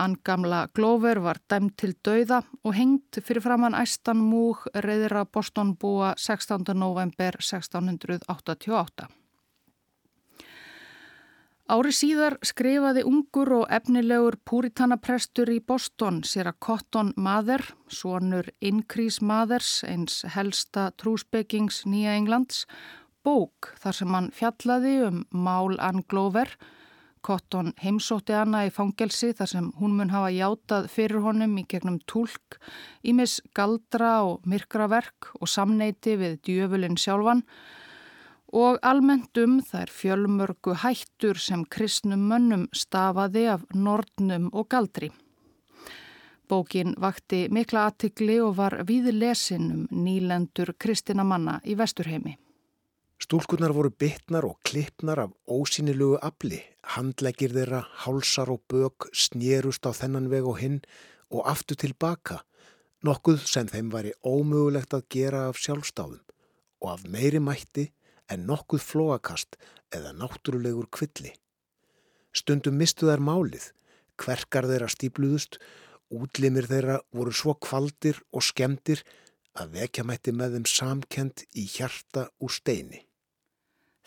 Ann 0.00 0.16
gamla 0.24 0.64
Glover 0.72 1.20
var 1.20 1.42
dæmt 1.50 1.76
til 1.76 1.92
dauða 2.00 2.40
og 2.64 2.72
hengt 2.72 3.20
fyrir 3.20 3.44
framann 3.44 3.76
æstan 3.76 4.24
múg 4.24 4.64
reyðra 4.72 5.26
Bostonbúa 5.28 6.14
16. 6.16 6.72
november 6.72 7.36
1688. 7.36 9.19
Ári 11.70 11.92
síðar 11.94 12.34
skrifaði 12.42 13.04
ungur 13.06 13.52
og 13.60 13.68
efnilegur 13.70 14.34
púritanaprestur 14.48 15.52
í 15.54 15.60
Boston 15.62 16.16
sér 16.26 16.48
að 16.50 16.56
Cotton 16.66 17.12
Mather, 17.14 17.62
svonur 17.86 18.48
Increase 18.58 19.22
Mathers, 19.22 19.84
eins 19.86 20.24
helsta 20.34 20.88
trúsbyggings 20.98 21.84
Nýja 21.86 22.16
Englands, 22.18 22.64
bók 23.22 23.70
þar 23.78 23.98
sem 24.00 24.16
hann 24.16 24.28
fjallaði 24.34 24.96
um 25.12 25.22
Mál 25.30 25.78
Ann 25.78 26.02
Glover. 26.10 26.56
Cotton 27.22 27.70
heimsótti 27.78 28.34
hana 28.34 28.64
í 28.66 28.74
fangelsi 28.74 29.30
þar 29.38 29.52
sem 29.52 29.72
hún 29.78 29.94
mun 29.94 30.10
hafa 30.10 30.32
játað 30.34 30.90
fyrir 30.90 31.22
honum 31.22 31.54
í 31.60 31.68
gegnum 31.70 32.00
tólk, 32.10 32.58
ímis 33.06 33.38
galdra 33.54 34.24
og 34.26 34.42
myrkraverk 34.42 35.36
og 35.38 35.54
samneiti 35.54 36.18
við 36.18 36.40
djöfulinn 36.48 36.98
sjálfan 36.98 37.46
og 38.52 38.78
almenntum 38.82 39.60
þær 39.62 39.90
fjölmörgu 39.94 40.74
hættur 40.82 41.38
sem 41.38 41.64
kristnum 41.64 42.26
mönnum 42.30 42.68
stafaði 42.74 43.46
af 43.54 43.66
nortnum 43.74 44.50
og 44.52 44.68
galdri. 44.68 45.10
Bókin 46.50 46.96
vakti 46.98 47.44
mikla 47.48 47.86
aðtikli 47.86 48.40
og 48.42 48.56
var 48.58 48.80
við 48.86 49.12
lesin 49.14 49.70
um 49.70 49.82
nýlendur 50.04 50.74
kristina 50.78 51.22
manna 51.22 51.60
í 51.62 51.76
vesturheimi. 51.78 52.34
Stúlkunar 53.20 53.74
voru 53.76 53.92
bytnar 53.92 54.46
og 54.48 54.56
klippnar 54.64 55.20
af 55.26 55.34
ósynilugu 55.46 56.18
afli, 56.24 56.58
handlegir 56.96 57.52
þeirra, 57.54 57.84
hálsar 58.02 58.50
og 58.50 58.64
bök 58.66 59.10
snérust 59.12 59.86
á 59.86 59.92
þennan 59.94 60.30
veg 60.32 60.48
og 60.48 60.58
hinn 60.58 60.80
og 61.30 61.44
aftur 61.46 61.76
tilbaka, 61.78 62.40
nokkuð 63.06 63.44
sem 63.46 63.68
þeim 63.68 63.92
væri 63.92 64.16
ómögulegt 64.26 64.96
að 64.96 65.06
gera 65.12 65.46
af 65.50 65.60
sjálfstáðum 65.60 66.24
og 66.80 66.88
af 66.96 67.04
meiri 67.06 67.38
mætti 67.44 67.90
en 68.30 68.46
nokkuð 68.46 68.82
flóakast 68.86 69.58
eða 69.94 70.14
náttúrulegur 70.16 70.88
kvilli. 70.94 71.34
Stundum 72.32 72.78
mistu 72.78 73.08
þær 73.10 73.22
málið, 73.26 73.70
kverkar 74.20 74.68
þeirra 74.70 74.88
stípluðust, 74.92 75.58
útlimir 76.10 76.68
þeirra 76.70 77.00
voru 77.14 77.34
svo 77.34 77.56
kvaldir 77.58 78.20
og 78.30 78.44
skemdir 78.46 79.02
að 79.58 79.76
vekja 79.80 80.06
mætti 80.06 80.34
með 80.34 80.56
þeim 80.56 80.66
samkend 80.70 81.44
í 81.58 81.66
hjarta 81.66 82.28
úr 82.38 82.54
steini. 82.54 83.04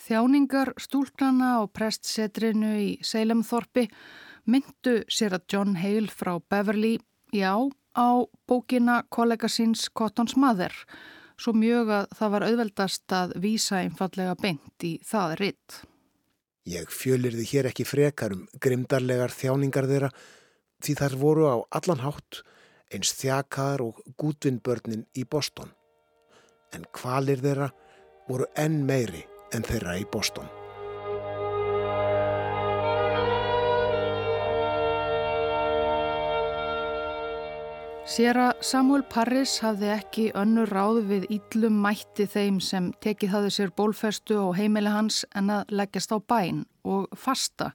Þjáningar 0.03 0.73
stúlknana 0.81 1.59
á 1.59 1.61
prestsetrinu 1.71 2.73
í 2.79 2.89
Seilemþorpi 3.05 3.87
myndu 4.51 5.01
sér 5.11 5.37
að 5.37 5.45
John 5.51 5.77
Hale 5.79 6.11
frá 6.11 6.35
Beverly, 6.51 6.97
já, 7.31 7.55
á 7.95 8.09
bókina 8.47 9.03
kollega 9.09 9.47
síns 9.47 9.87
Cottons 9.93 10.35
Mother 10.35 10.73
svo 11.39 11.53
mjög 11.57 11.91
að 11.97 12.13
það 12.19 12.33
var 12.35 12.45
auðveldast 12.47 13.15
að 13.17 13.35
vísa 13.43 13.81
einfallega 13.81 14.35
beint 14.39 14.85
í 14.85 14.93
það 15.05 15.35
ritt. 15.41 15.81
Ég 16.69 16.87
fjölir 16.93 17.35
þið 17.35 17.51
hér 17.51 17.69
ekki 17.73 17.85
frekar 17.87 18.35
um 18.35 18.47
grimdarlegar 18.63 19.33
þjáningar 19.35 19.89
þeirra 19.89 20.11
því 20.83 20.97
þar 21.01 21.19
voru 21.19 21.47
á 21.51 21.57
allan 21.79 22.03
hátt 22.03 22.41
eins 22.93 23.13
þjakaðar 23.19 23.87
og 23.89 24.01
gútvinnbörnin 24.19 25.07
í 25.17 25.27
Boston. 25.27 25.73
En 26.73 26.87
kvalir 26.95 27.43
þeirra 27.43 27.71
voru 28.29 28.47
enn 28.55 28.83
meiri 28.87 29.25
en 29.53 29.65
þeirra 29.67 29.99
í 29.99 30.07
Boston. 30.09 30.62
Sér 38.03 38.35
að 38.35 38.57
Samuel 38.67 39.05
Parris 39.07 39.61
hafði 39.63 39.87
ekki 39.93 40.23
önnur 40.35 40.67
ráð 40.75 40.97
við 41.07 41.23
íllum 41.31 41.77
mætti 41.85 42.25
þeim 42.27 42.57
sem 42.59 42.89
tekið 42.99 43.31
hafði 43.31 43.51
sér 43.55 43.71
bólfestu 43.77 44.35
og 44.41 44.57
heimili 44.57 44.91
hans 44.91 45.21
en 45.39 45.47
að 45.55 45.71
leggjast 45.71 46.11
á 46.11 46.19
bæn 46.19 46.65
og 46.83 47.07
fasta 47.15 47.69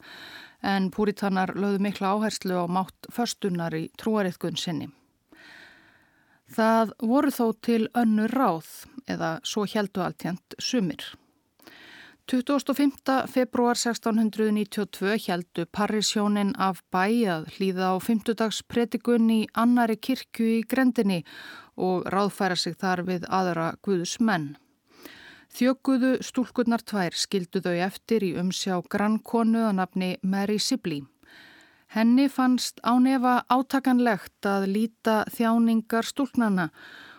en 0.61 0.91
púritanar 0.93 1.55
lögðu 1.57 1.81
mikla 1.87 2.11
áherslu 2.13 2.61
á 2.61 2.69
mátt 2.69 3.09
föstunar 3.09 3.73
í 3.73 3.87
trúariðgun 3.97 4.61
sinni. 4.61 4.91
Það 6.53 6.93
voru 7.01 7.33
þó 7.33 7.47
til 7.65 7.89
önnur 7.97 8.37
ráð 8.37 8.69
eða 9.09 9.39
svo 9.49 9.65
heldu 9.65 10.05
alltjent 10.05 10.61
sumir. 10.61 11.09
25. 12.29 13.27
februar 13.27 13.77
1692 13.77 15.29
heldu 15.29 15.65
Parísjónin 15.77 16.51
af 16.61 16.83
bæ 16.93 17.25
að 17.25 17.47
hlýða 17.55 17.87
á 17.89 17.95
50 18.05 18.37
dags 18.37 18.59
predigun 18.69 19.31
í 19.33 19.39
annari 19.57 19.97
kirkju 19.97 20.49
í 20.59 20.59
grendinni 20.69 21.23
og 21.77 22.05
ráðfæra 22.12 22.59
sig 22.61 22.77
þar 22.77 23.01
við 23.07 23.25
aðra 23.33 23.71
Guðus 23.81 24.19
menn. 24.21 24.59
Þjókuðu 25.57 26.11
stúlkunnar 26.21 26.85
tvær 26.85 27.17
skildu 27.17 27.64
þau 27.64 27.81
eftir 27.87 28.29
í 28.29 28.35
umsjá 28.37 28.77
grannkonu 28.93 29.64
að 29.71 29.79
nafni 29.81 30.11
Mary 30.21 30.59
Sibley. 30.61 31.07
Henni 31.97 32.29
fannst 32.29 32.85
ánefa 32.85 33.47
átakanlegt 33.49 34.45
að 34.45 34.69
líta 34.75 35.23
þjáningar 35.33 36.05
stúlknana 36.05 36.69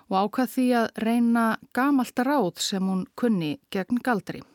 og 0.06 0.22
ákvað 0.22 0.54
því 0.54 0.69
að 0.84 0.93
reyna 1.02 1.50
gamalt 1.74 2.26
ráð 2.30 2.62
sem 2.62 2.86
hún 2.86 3.08
kunni 3.17 3.56
gegn 3.74 4.06
galdri. 4.06 4.45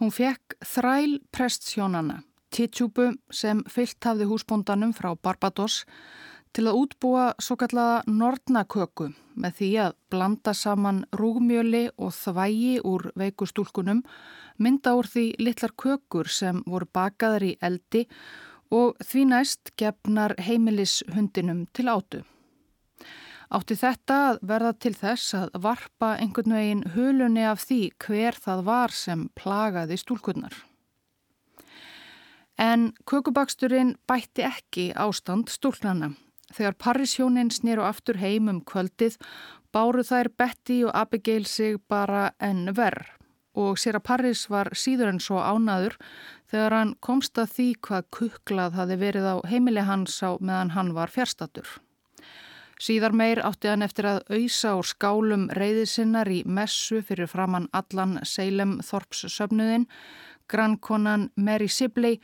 Hún 0.00 0.10
fekk 0.10 0.56
þræl 0.66 1.18
prestsjónana, 1.34 2.22
titsjúbu 2.54 3.12
sem 3.30 3.62
fyllt 3.70 4.02
hafði 4.04 4.26
húsbóndanum 4.30 4.94
frá 4.96 5.12
Barbados 5.14 5.84
til 6.54 6.68
að 6.70 6.78
útbúa 6.84 7.26
svo 7.42 7.56
kallaða 7.58 8.02
nortnaköku 8.10 9.10
með 9.38 9.56
því 9.58 9.70
að 9.84 9.96
blanda 10.14 10.54
saman 10.54 11.00
rúgmjöli 11.18 11.88
og 11.98 12.14
þvægi 12.14 12.74
úr 12.86 13.08
veikustúlkunum, 13.18 14.04
mynda 14.58 14.94
úr 14.98 15.10
því 15.10 15.24
litlar 15.42 15.74
kökur 15.78 16.30
sem 16.30 16.62
voru 16.66 16.90
bakaðar 16.94 17.48
í 17.50 17.56
eldi 17.62 18.04
og 18.74 18.94
því 19.02 19.26
næst 19.32 19.74
gefnar 19.78 20.36
heimilishundinum 20.38 21.66
til 21.74 21.90
átu. 21.90 22.22
Átti 23.54 23.76
þetta 23.78 24.14
að 24.28 24.38
verða 24.50 24.72
til 24.82 24.94
þess 24.98 25.34
að 25.38 25.56
varpa 25.62 26.14
einhvern 26.18 26.54
veginn 26.56 26.84
hulunni 26.96 27.44
af 27.46 27.62
því 27.62 27.80
hver 28.02 28.38
það 28.42 28.62
var 28.66 28.94
sem 28.94 29.28
plagaði 29.38 29.98
stúlkunnar. 30.00 30.56
En 32.58 32.92
kökubaksturinn 33.10 33.94
bætti 34.10 34.42
ekki 34.46 34.88
ástand 34.98 35.52
stúlknana. 35.54 36.12
Þegar 36.54 36.78
Parísjónin 36.82 37.50
snýru 37.54 37.86
aftur 37.86 38.18
heim 38.18 38.50
um 38.50 38.60
kvöldið 38.62 39.18
báru 39.74 40.02
þær 40.06 40.30
Betty 40.38 40.82
og 40.86 40.94
Abigail 40.94 41.46
sig 41.46 41.78
bara 41.90 42.32
enn 42.42 42.74
verð 42.74 43.10
og 43.54 43.78
sér 43.78 44.00
að 44.00 44.06
París 44.08 44.48
var 44.50 44.72
síður 44.74 45.12
en 45.12 45.20
svo 45.22 45.38
ánaður 45.38 45.94
þegar 46.50 46.74
hann 46.74 46.94
komst 46.98 47.38
að 47.38 47.52
því 47.54 47.68
hvað 47.86 48.08
kuklað 48.18 48.78
hafi 48.80 48.98
verið 48.98 49.28
á 49.30 49.36
heimili 49.46 49.86
hans 49.86 50.18
á 50.26 50.34
meðan 50.42 50.74
hann 50.74 50.90
var 50.96 51.14
fjärstatur. 51.14 51.68
Síðar 52.82 53.14
meir 53.14 53.40
átti 53.46 53.70
hann 53.70 53.86
eftir 53.86 54.08
að 54.10 54.24
auðsa 54.34 54.74
og 54.78 54.88
skálum 54.88 55.46
reyðisinnar 55.54 56.30
í 56.30 56.40
messu 56.46 57.02
fyrir 57.06 57.30
framann 57.30 57.68
allan 57.72 58.18
Seilem 58.26 58.80
Þorps 58.82 59.26
söfnuðin. 59.30 59.86
Grannkonan 60.50 61.30
Mary 61.36 61.68
Sibley 61.68 62.18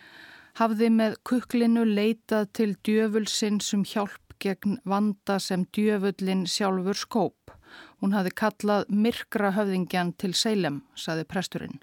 hafði 0.59 0.91
með 0.93 1.17
kuklinu 1.25 1.85
leitað 1.87 2.51
til 2.59 2.75
djöfulsinn 2.85 3.61
sem 3.63 3.81
um 3.81 3.87
hjálp 3.87 4.35
gegn 4.41 4.81
vanda 4.89 5.39
sem 5.39 5.67
djöfullin 5.77 6.47
sjálfur 6.49 6.99
skóp. 6.99 7.55
Hún 8.01 8.17
hafði 8.17 8.33
kallað 8.43 8.91
myrkra 8.91 9.53
höfðingjan 9.55 10.15
til 10.19 10.33
Seilem, 10.35 10.83
saði 10.97 11.27
presturinn. 11.29 11.79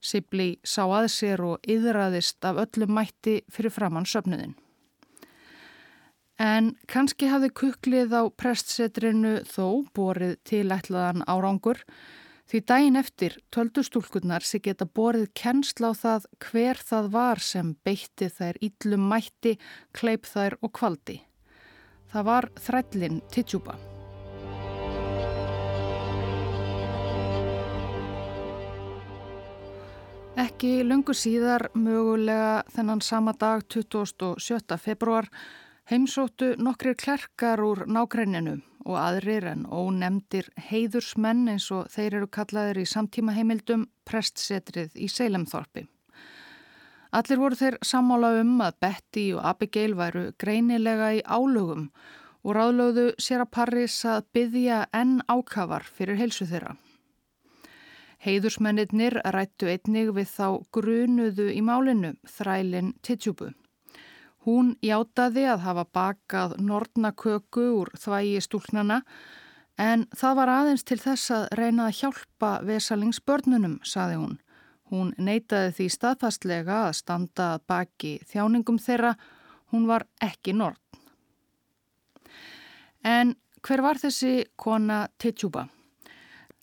Sibley 0.00 0.56
sá 0.64 0.86
að 0.86 1.10
sér 1.12 1.42
og 1.44 1.68
yðraðist 1.68 2.44
af 2.48 2.62
öllum 2.62 2.94
mætti 2.96 3.40
fyrir 3.52 3.74
framann 3.74 4.08
söfnuðin. 4.08 4.56
En 6.40 6.70
kannski 6.88 7.28
hafði 7.28 7.50
kuklið 7.52 8.14
á 8.16 8.22
prestsetrinu 8.32 9.42
þó 9.44 9.84
borið 9.92 10.38
tilætlaðan 10.48 11.26
árangur 11.28 11.82
því 12.48 12.60
daginn 12.64 12.96
eftir 12.96 13.36
töldu 13.52 13.84
stúlkunnar 13.84 14.40
sig 14.40 14.64
geta 14.64 14.88
borið 14.88 15.28
kennsla 15.36 15.92
á 15.92 16.00
það 16.00 16.30
hver 16.46 16.80
það 16.80 17.12
var 17.12 17.44
sem 17.44 17.76
beitti 17.84 18.30
þær 18.32 18.56
íllum 18.64 19.04
mætti, 19.12 19.58
kleip 19.92 20.24
þær 20.24 20.56
og 20.64 20.72
kvaldi. 20.80 21.20
Það 22.08 22.28
var 22.32 22.50
þrællin 22.56 23.22
Titsjúpa. 23.30 23.76
Ekki 30.40 30.78
lungu 30.88 31.12
síðar, 31.12 31.68
mögulega 31.76 32.62
þennan 32.72 33.04
sama 33.04 33.36
dag 33.36 33.66
27. 33.68 34.78
februar, 34.80 35.28
Heimsóttu 35.90 36.52
nokkrir 36.62 36.94
klerkar 36.94 37.58
úr 37.66 37.80
nákrenninu 37.90 38.60
og 38.86 38.94
aðrir 38.94 39.42
en 39.50 39.64
ónemdir 39.66 40.46
heiðursmenn 40.68 41.48
eins 41.50 41.64
og 41.74 41.88
þeir 41.90 42.20
eru 42.20 42.28
kallaðir 42.30 42.78
í 42.78 42.84
samtíma 42.86 43.32
heimildum 43.34 43.88
prestsetrið 44.06 44.94
í 44.94 45.08
Seilemþorpi. 45.10 45.82
Allir 47.10 47.40
voru 47.42 47.58
þeir 47.58 47.80
sammála 47.82 48.30
um 48.38 48.52
að 48.62 48.78
Betty 48.86 49.24
og 49.34 49.42
Abigail 49.50 49.96
væru 49.98 50.22
greinilega 50.38 51.08
í 51.18 51.24
álugum 51.26 51.88
og 52.44 52.54
ráðlögðu 52.54 53.08
sér 53.18 53.42
að 53.42 53.50
Paris 53.58 53.96
að 54.06 54.28
byggja 54.38 54.84
enn 54.94 55.16
ákafar 55.26 55.90
fyrir 55.90 56.20
heilsu 56.22 56.46
þeirra. 56.52 56.76
Heiðursmennir 58.22 59.18
rættu 59.34 59.66
einnig 59.74 60.14
við 60.14 60.30
þá 60.38 60.46
grunuðu 60.70 61.50
í 61.50 61.64
málinu 61.66 62.14
þrælinn 62.38 62.94
Titsjúbu. 63.02 63.50
Hún 64.46 64.74
játaði 64.80 65.44
að 65.52 65.64
hafa 65.66 65.84
bakað 65.92 66.54
nortnaköku 66.64 67.64
úr 67.82 67.90
þvægi 68.00 68.40
stúlnana 68.46 69.02
en 69.80 70.06
það 70.16 70.36
var 70.38 70.52
aðeins 70.52 70.84
til 70.88 70.96
þess 71.00 71.32
að 71.36 71.48
reyna 71.60 71.88
að 71.88 71.98
hjálpa 72.00 72.52
vesalingsbörnunum, 72.68 73.80
saði 73.84 74.16
hún. 74.20 74.38
Hún 74.90 75.12
neytaði 75.20 75.74
því 75.76 75.88
staðfastlega 75.94 76.78
að 76.86 76.96
standa 76.98 77.50
baki 77.68 78.16
þjáningum 78.30 78.80
þeirra, 78.82 79.12
hún 79.70 79.84
var 79.86 80.06
ekki 80.24 80.56
nortn. 80.56 80.80
En 83.04 83.36
hver 83.64 83.84
var 83.84 84.00
þessi 84.00 84.48
kona 84.56 85.04
Tetsjúba? 85.20 85.68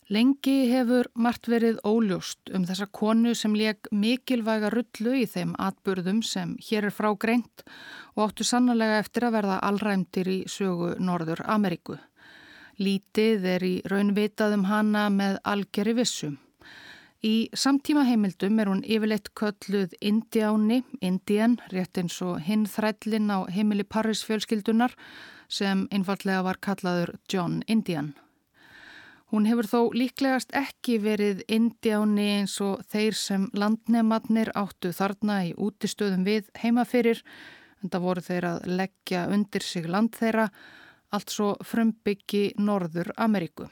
Lengi 0.08 0.70
hefur 0.70 1.10
margt 1.20 1.50
verið 1.52 1.82
óljóst 1.84 2.48
um 2.56 2.62
þessa 2.64 2.86
konu 2.96 3.34
sem 3.36 3.52
leik 3.52 3.90
mikilvæga 3.92 4.70
rullu 4.72 5.10
í 5.20 5.26
þeim 5.28 5.50
atbyrðum 5.60 6.22
sem 6.24 6.54
hér 6.64 6.86
er 6.88 6.94
frá 6.96 7.10
greint 7.20 7.60
og 8.14 8.22
áttu 8.30 8.46
sannlega 8.48 9.02
eftir 9.02 9.26
að 9.28 9.34
verða 9.34 9.58
allræmtir 9.68 10.30
í 10.32 10.36
sögu 10.48 10.94
Norður 10.96 11.42
Ameríku. 11.44 11.98
Lítið 12.80 13.44
er 13.52 13.66
í 13.68 13.74
raunvitaðum 13.92 14.64
hana 14.70 15.02
með 15.12 15.36
algjörri 15.44 15.98
vissum. 15.98 16.38
Í 17.20 17.50
samtíma 17.52 18.06
heimildum 18.08 18.62
er 18.62 18.70
hún 18.70 18.80
yfirleitt 18.86 19.28
kölluð 19.36 19.92
Indiáni, 20.00 20.84
Indian, 21.02 21.58
rétt 21.68 22.00
eins 22.00 22.16
og 22.24 22.38
hinn 22.46 22.64
þrællin 22.64 23.28
á 23.28 23.44
heimili 23.52 23.84
Paris 23.84 24.24
fjölskyldunar 24.24 24.96
sem 25.52 25.84
einfallega 25.92 26.46
var 26.48 26.62
kallaður 26.64 27.18
John 27.28 27.60
Indian. 27.68 28.14
Hún 29.28 29.44
hefur 29.44 29.66
þó 29.68 29.80
líklegast 29.92 30.54
ekki 30.56 30.94
verið 31.04 31.42
indjáni 31.52 32.28
eins 32.38 32.54
og 32.64 32.80
þeir 32.88 33.16
sem 33.18 33.42
landnematnir 33.52 34.48
áttu 34.56 34.94
þarna 34.96 35.42
í 35.44 35.50
útistöðum 35.52 36.22
við 36.24 36.46
heimaferir, 36.62 37.20
en 37.82 37.92
það 37.92 38.06
voru 38.06 38.22
þeir 38.24 38.46
að 38.48 38.62
leggja 38.80 39.26
undir 39.28 39.66
sig 39.66 39.84
land 39.84 40.16
þeirra, 40.16 40.46
allt 41.12 41.34
svo 41.34 41.50
frumbyggi 41.60 42.54
Norður 42.56 43.12
Ameríku. 43.20 43.68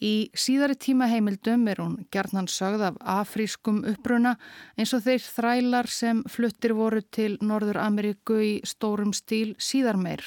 Í 0.00 0.30
síðari 0.32 0.76
tíma 0.78 1.08
heimildum 1.10 1.66
er 1.68 1.80
hún 1.82 1.98
gerðnan 2.14 2.46
sögð 2.48 2.84
af 2.86 2.98
afrískum 3.18 3.82
uppruna 3.92 4.36
eins 4.78 4.94
og 4.94 5.02
þeir 5.04 5.24
þrælar 5.26 5.90
sem 5.90 6.22
fluttir 6.30 6.72
voru 6.78 7.02
til 7.02 7.34
Norður 7.42 7.80
Ameríku 7.82 8.38
í 8.40 8.52
stórum 8.64 9.12
stíl 9.12 9.56
síðar 9.58 9.98
meir. 10.00 10.22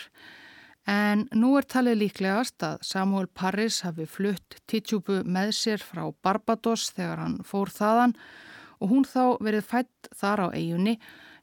En 0.89 1.27
nú 1.37 1.53
er 1.59 1.67
talið 1.69 1.99
líklegast 2.01 2.63
að 2.65 2.79
Samuel 2.85 3.27
Parris 3.27 3.81
hafi 3.85 4.07
flutt 4.09 4.57
Titsjúbu 4.65 5.21
með 5.29 5.51
sér 5.53 5.83
frá 5.85 6.07
Barbados 6.23 6.89
þegar 6.95 7.21
hann 7.21 7.37
fór 7.45 7.69
þaðan 7.69 8.15
og 8.81 8.89
hún 8.89 9.05
þá 9.05 9.37
verið 9.45 9.67
fætt 9.69 10.09
þar 10.17 10.47
á 10.49 10.57
eigunni 10.57 10.97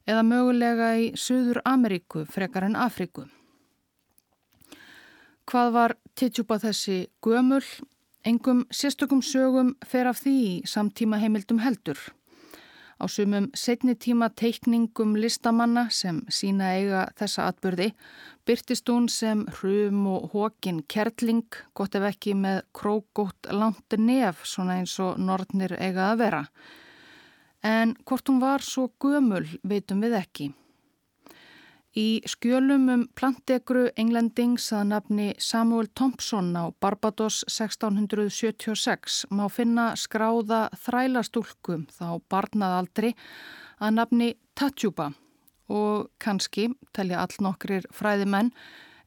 eða 0.09 0.25
mögulega 0.27 0.89
í 0.99 1.11
Suður 1.15 1.61
Ameríku 1.63 2.25
frekar 2.27 2.67
en 2.67 2.75
Afriku. 2.75 3.29
Hvað 5.49 5.71
var 5.73 5.95
Titsjúba 6.19 6.59
þessi 6.59 7.07
gömul? 7.23 7.63
Engum 8.27 8.65
sérstökum 8.75 9.21
sögum 9.23 9.71
fer 9.87 10.09
af 10.09 10.19
því 10.19 10.35
í 10.43 10.55
samtíma 10.67 11.21
heimildum 11.21 11.61
heldur. 11.63 11.97
Á 12.99 13.07
sumum 13.07 13.47
setni 13.55 13.93
tíma 13.95 14.27
teikningum 14.35 15.13
listamanna 15.15 15.85
sem 15.89 16.19
sína 16.27 16.73
eiga 16.75 17.05
þessa 17.15 17.45
atbyrði 17.47 17.93
byrtist 18.49 18.91
hún 18.91 19.07
sem 19.07 19.45
hrum 19.59 20.01
og 20.11 20.33
hókin 20.33 20.81
kertling, 20.91 21.47
gott 21.77 21.95
ef 21.95 22.09
ekki 22.09 22.33
með 22.35 22.63
krókótt 22.75 23.47
langt 23.55 23.95
nef, 23.95 24.43
svona 24.43 24.81
eins 24.81 24.97
og 24.99 25.19
nortnir 25.21 25.77
eiga 25.79 26.09
að 26.11 26.23
vera. 26.25 26.43
En 27.63 27.95
hvort 28.03 28.27
hún 28.27 28.41
var 28.43 28.65
svo 28.65 28.89
gömul 28.99 29.45
veitum 29.63 30.03
við 30.03 30.19
ekki. 30.19 30.49
Í 31.99 32.21
skjölum 32.29 32.85
um 32.93 33.01
plantegru 33.17 33.87
englendings 33.99 34.67
að 34.75 34.91
nafni 34.91 35.27
Samuel 35.41 35.89
Thompson 35.97 36.51
á 36.55 36.69
Barbados 36.79 37.41
1676 37.49 39.23
má 39.35 39.47
finna 39.51 39.89
skráða 39.99 40.67
þrælastúlkum 40.85 41.87
þá 41.91 42.21
barnaðaldri 42.31 43.15
að 43.81 43.95
nafni 43.97 44.29
Tatjúba 44.55 45.09
og 45.69 46.07
kannski, 46.21 46.69
telja 46.95 47.23
all 47.25 47.35
nokkrir 47.43 47.87
fræðimenn, 47.93 48.53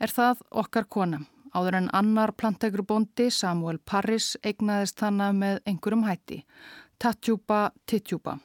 er 0.03 0.13
það 0.13 0.43
okkar 0.51 0.89
kona. 0.91 1.23
Áður 1.55 1.79
en 1.81 1.91
annar 1.97 2.35
plantegrubondi 2.37 3.31
Samuel 3.31 3.79
Parris 3.79 4.35
eignaðist 4.43 5.01
hana 5.05 5.31
með 5.37 5.63
einhverjum 5.69 6.07
hætti. 6.09 6.43
Tatjúba 6.99 7.71
Titjúba. 7.87 8.39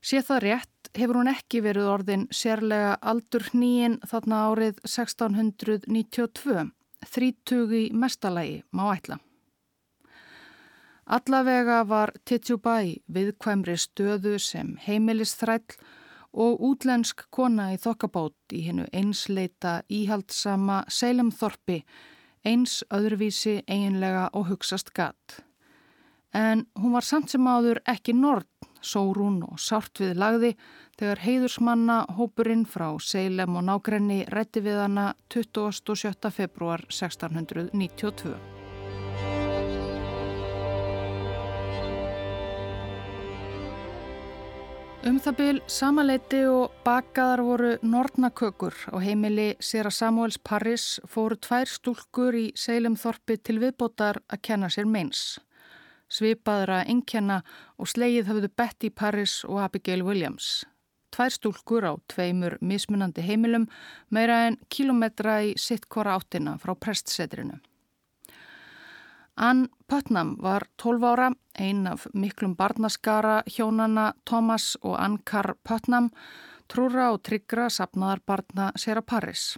Sé 0.00 0.22
það 0.22 0.44
rétt 0.46 0.77
hefur 0.96 1.20
hún 1.20 1.30
ekki 1.32 1.62
verið 1.64 1.88
orðin 1.92 2.26
sérlega 2.34 2.96
aldur 3.00 3.44
nýin 3.52 3.98
þarna 4.08 4.42
árið 4.48 4.82
1692, 4.86 6.68
þrítugi 7.06 7.84
mestalagi 7.92 8.62
má 8.72 8.88
ætla. 8.94 9.18
Allavega 11.08 11.82
var 11.88 12.12
Titsjúba 12.28 12.82
í 12.84 12.98
viðkvæmri 13.08 13.78
stöðu 13.80 14.34
sem 14.42 14.74
heimilistræll 14.84 15.78
og 16.36 16.60
útlensk 16.60 17.24
kona 17.32 17.70
í 17.72 17.78
þokkabót 17.80 18.52
í 18.52 18.66
hennu 18.66 18.84
einsleita 18.92 19.78
íhaldsama 19.88 20.82
Seilemþorpi, 20.92 21.80
eins 22.44 22.82
öðruvísi 22.92 23.62
eiginlega 23.64 24.28
og 24.36 24.50
hugsast 24.50 24.92
gatt. 24.92 25.40
En 26.36 26.66
hún 26.76 26.92
var 26.92 27.08
samt 27.08 27.32
sem 27.32 27.46
áður 27.48 27.80
ekki 27.88 28.12
nord 28.12 28.67
sórún 28.82 29.40
og 29.46 29.58
sárt 29.62 30.02
við 30.02 30.18
lagði 30.18 30.52
þegar 30.98 31.24
heiðursmanna 31.24 31.98
hópurinn 32.18 32.66
frá 32.66 32.90
Seilem 33.02 33.56
og 33.58 33.66
nákrenni 33.68 34.24
rætti 34.28 34.62
við 34.64 34.82
hana 34.82 35.12
27. 35.30 36.30
februar 36.34 36.86
1692. 36.90 38.38
Um 45.08 45.16
það 45.22 45.36
byl 45.38 45.58
samaleiti 45.70 46.40
og 46.50 46.72
bakaðar 46.84 47.40
voru 47.46 47.68
nortnakökur 47.86 48.74
og 48.92 49.00
heimili 49.00 49.52
Sera 49.62 49.92
Samuels 49.94 50.36
Paris 50.42 50.98
fóru 51.08 51.38
tvær 51.38 51.70
stúlkur 51.70 52.36
í 52.36 52.48
Seilem 52.58 52.98
Þorpi 52.98 53.38
til 53.38 53.60
viðbótar 53.62 54.18
að 54.26 54.42
kenna 54.50 54.68
sér 54.68 54.90
meins 54.90 55.38
svipaðra 56.08 56.82
inkjana 56.88 57.42
og 57.78 57.88
slegið 57.92 58.28
höfðu 58.32 58.50
Betty 58.56 58.90
Paris 58.90 59.44
og 59.44 59.62
Abigail 59.66 60.02
Williams. 60.06 60.64
Tvær 61.14 61.32
stúlkur 61.32 61.86
á 61.88 61.92
tveimur 62.10 62.58
mismunandi 62.60 63.24
heimilum 63.24 63.68
meira 64.12 64.44
en 64.48 64.58
kilometra 64.68 65.40
í 65.46 65.54
sittkora 65.56 66.18
áttina 66.18 66.58
frá 66.60 66.74
prestsetrinu. 66.76 67.60
Ann 69.38 69.68
Putnam 69.86 70.34
var 70.42 70.66
12 70.76 71.04
ára, 71.06 71.30
ein 71.54 71.86
af 71.86 72.08
miklum 72.12 72.56
barnaskara 72.56 73.42
hjónana 73.46 74.12
Thomas 74.24 74.76
og 74.82 74.98
Ann 74.98 75.18
Carr 75.22 75.54
Putnam, 75.62 76.10
trúra 76.66 77.12
og 77.14 77.22
tryggra 77.22 77.68
sapnaðar 77.70 78.24
barna 78.26 78.72
Sera 78.76 79.02
Paris. 79.02 79.56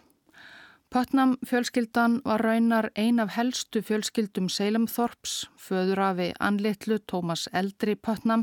Pötnam 0.90 1.36
fjölskyldan 1.46 2.20
var 2.24 2.42
raunar 2.42 2.90
ein 2.98 3.20
af 3.20 3.36
helstu 3.36 3.78
fjölskyldum 3.82 4.48
Seilemþorps, 4.50 5.46
föður 5.54 6.00
afi 6.02 6.32
Anlittlu 6.40 6.96
Tómas 6.98 7.44
Eldri 7.52 7.94
Pötnam, 7.94 8.42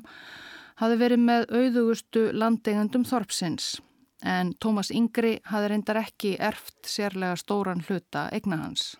hafi 0.79 0.95
verið 0.95 1.25
með 1.27 1.43
auðugustu 1.51 2.23
landeigandum 2.31 3.03
Þorpsins 3.03 3.81
en 4.23 4.53
Tómas 4.63 4.93
Yngri 4.95 5.33
hafi 5.43 5.67
reyndar 5.73 5.99
ekki 5.99 6.37
erft 6.39 6.87
sérlega 6.87 7.35
stóran 7.35 7.83
hluta 7.89 8.29
egna 8.31 8.61
hans. 8.61 8.95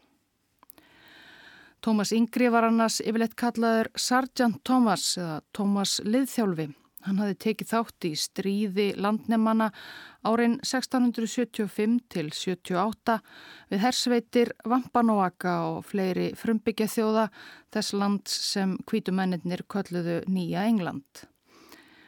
Tómas 1.80 2.12
Yngri 2.12 2.52
var 2.52 2.68
annars 2.68 3.00
yfirleitt 3.00 3.40
kallaður 3.40 3.94
Sargent 3.96 4.60
Tómas 4.68 5.14
eða 5.18 5.40
Tómas 5.56 6.02
Liðþjálfi 6.04 6.68
Hann 7.06 7.20
hafi 7.22 7.36
tekið 7.38 7.70
þátt 7.70 8.06
í 8.08 8.12
stríði 8.18 8.88
landnemanna 8.98 9.68
árin 10.26 10.58
1675 10.66 12.00
til 12.10 12.26
78 12.34 13.20
við 13.70 13.84
hersveitir 13.84 14.52
Vampanóaka 14.66 15.54
og 15.70 15.86
fleiri 15.86 16.32
frumbyggja 16.40 16.90
þjóða 16.90 17.28
þess 17.76 17.94
lands 18.02 18.38
sem 18.50 18.74
kvítumennir 18.90 19.62
kölluðu 19.70 20.24
Nýja 20.26 20.66
England. 20.72 21.28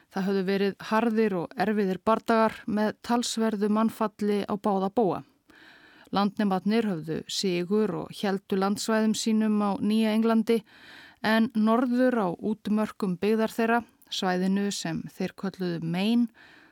Það 0.09 0.25
höfðu 0.25 0.45
verið 0.47 0.87
harðir 0.89 1.35
og 1.43 1.59
erfiðir 1.65 2.01
bardagar 2.01 2.55
með 2.65 2.95
talsverðu 3.05 3.69
mannfalli 3.69 4.39
á 4.49 4.57
báða 4.57 4.89
búa. 4.89 5.19
Landnematnir 6.09 6.89
höfðu 6.89 7.19
sigur 7.29 7.93
og 7.93 8.17
heldu 8.23 8.57
landsvæðum 8.57 9.13
sínum 9.13 9.61
á 9.61 9.77
Nýja 9.77 10.15
Englandi 10.17 10.63
en 11.21 11.51
norður 11.53 12.17
á 12.25 12.27
útmörkum 12.33 13.19
byggðar 13.21 13.53
þeirra 13.53 13.81
Svæðinu 14.09 14.69
sem 14.73 15.03
þeir 15.15 15.35
kolluðu 15.37 15.79
Maine 15.85 16.27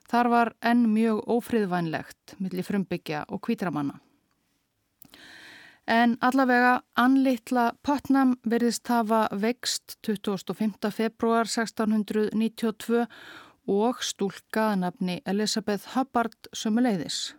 þar 0.09 0.29
var 0.33 0.53
enn 0.65 0.87
mjög 0.93 1.23
ófriðvænlegt 1.29 2.37
millir 2.41 2.65
frumbyggja 2.65 3.25
og 3.27 3.41
kvítramanna. 3.47 3.99
En 5.87 6.17
allavega 6.19 6.81
anlitla 6.99 7.69
Putnam 7.83 8.33
verðist 8.43 8.89
hafa 8.91 9.27
vext 9.31 9.95
25. 10.03 10.91
februar 10.91 11.47
1692 11.47 13.05
og 13.71 14.03
stúlkaða 14.03 14.81
nafni 14.83 15.21
Elisabeth 15.25 15.95
Hubbard 15.95 16.51
sömuleiðis. 16.51 17.35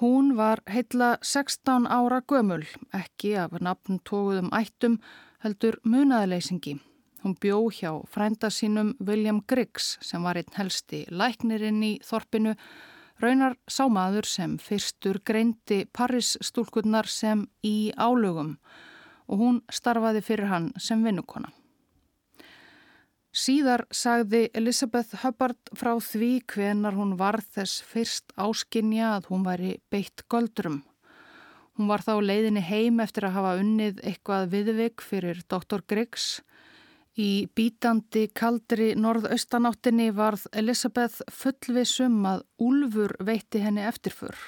Hún 0.00 0.36
var 0.36 0.62
heitla 0.70 1.18
16 1.22 1.88
ára 1.90 2.22
gömul, 2.22 2.64
ekki 2.94 3.34
af 3.36 3.56
nafn 3.60 4.00
tóguðum 4.00 4.52
ættum 4.54 5.00
heldur 5.42 5.80
munaðleysingi. 5.84 6.78
Hún 7.22 7.34
bjó 7.34 7.64
hjá 7.74 7.90
frænda 8.06 8.50
sínum 8.50 8.94
William 9.00 9.40
Griggs 9.46 9.96
sem 10.00 10.22
var 10.22 10.38
einn 10.38 10.54
helsti 10.54 11.04
læknirinn 11.10 11.82
í 11.82 11.92
þorpinu, 12.06 12.54
raunar 13.18 13.56
sámaður 13.66 14.28
sem 14.30 14.58
fyrstur 14.62 15.18
greindi 15.26 15.84
Paris 15.92 16.36
stúlkunnar 16.40 17.10
sem 17.10 17.48
í 17.66 17.90
álugum 17.98 18.56
og 19.28 19.42
hún 19.42 19.62
starfaði 19.70 20.22
fyrir 20.24 20.48
hann 20.52 20.70
sem 20.78 21.02
vinnukona. 21.04 21.50
Síðar 23.38 23.84
sagði 23.92 24.48
Elizabeth 24.56 25.18
Hubbard 25.22 25.70
frá 25.76 25.92
því 26.00 26.30
hvenar 26.48 26.96
hún 26.96 27.12
var 27.20 27.42
þess 27.44 27.82
fyrst 27.86 28.32
áskinja 28.40 29.12
að 29.18 29.28
hún 29.30 29.44
væri 29.46 29.74
beitt 29.92 30.24
göldrum. 30.32 30.80
Hún 31.76 31.90
var 31.90 32.02
þá 32.02 32.16
leiðinni 32.24 32.64
heim 32.64 32.98
eftir 33.04 33.28
að 33.28 33.36
hafa 33.36 33.58
unnið 33.60 34.00
eitthvað 34.02 34.48
viðvik 34.54 35.04
fyrir 35.04 35.44
Dr. 35.46 35.84
Griggs. 35.86 36.40
Í 37.18 37.48
bítandi 37.58 38.28
kaldri 38.30 38.92
norðaustanáttinni 38.94 40.12
varð 40.14 40.46
Elizabeth 40.54 41.24
fullvisum 41.34 42.22
að 42.30 42.44
úlfur 42.62 43.16
veitti 43.26 43.64
henni 43.64 43.82
eftirfur 43.88 44.38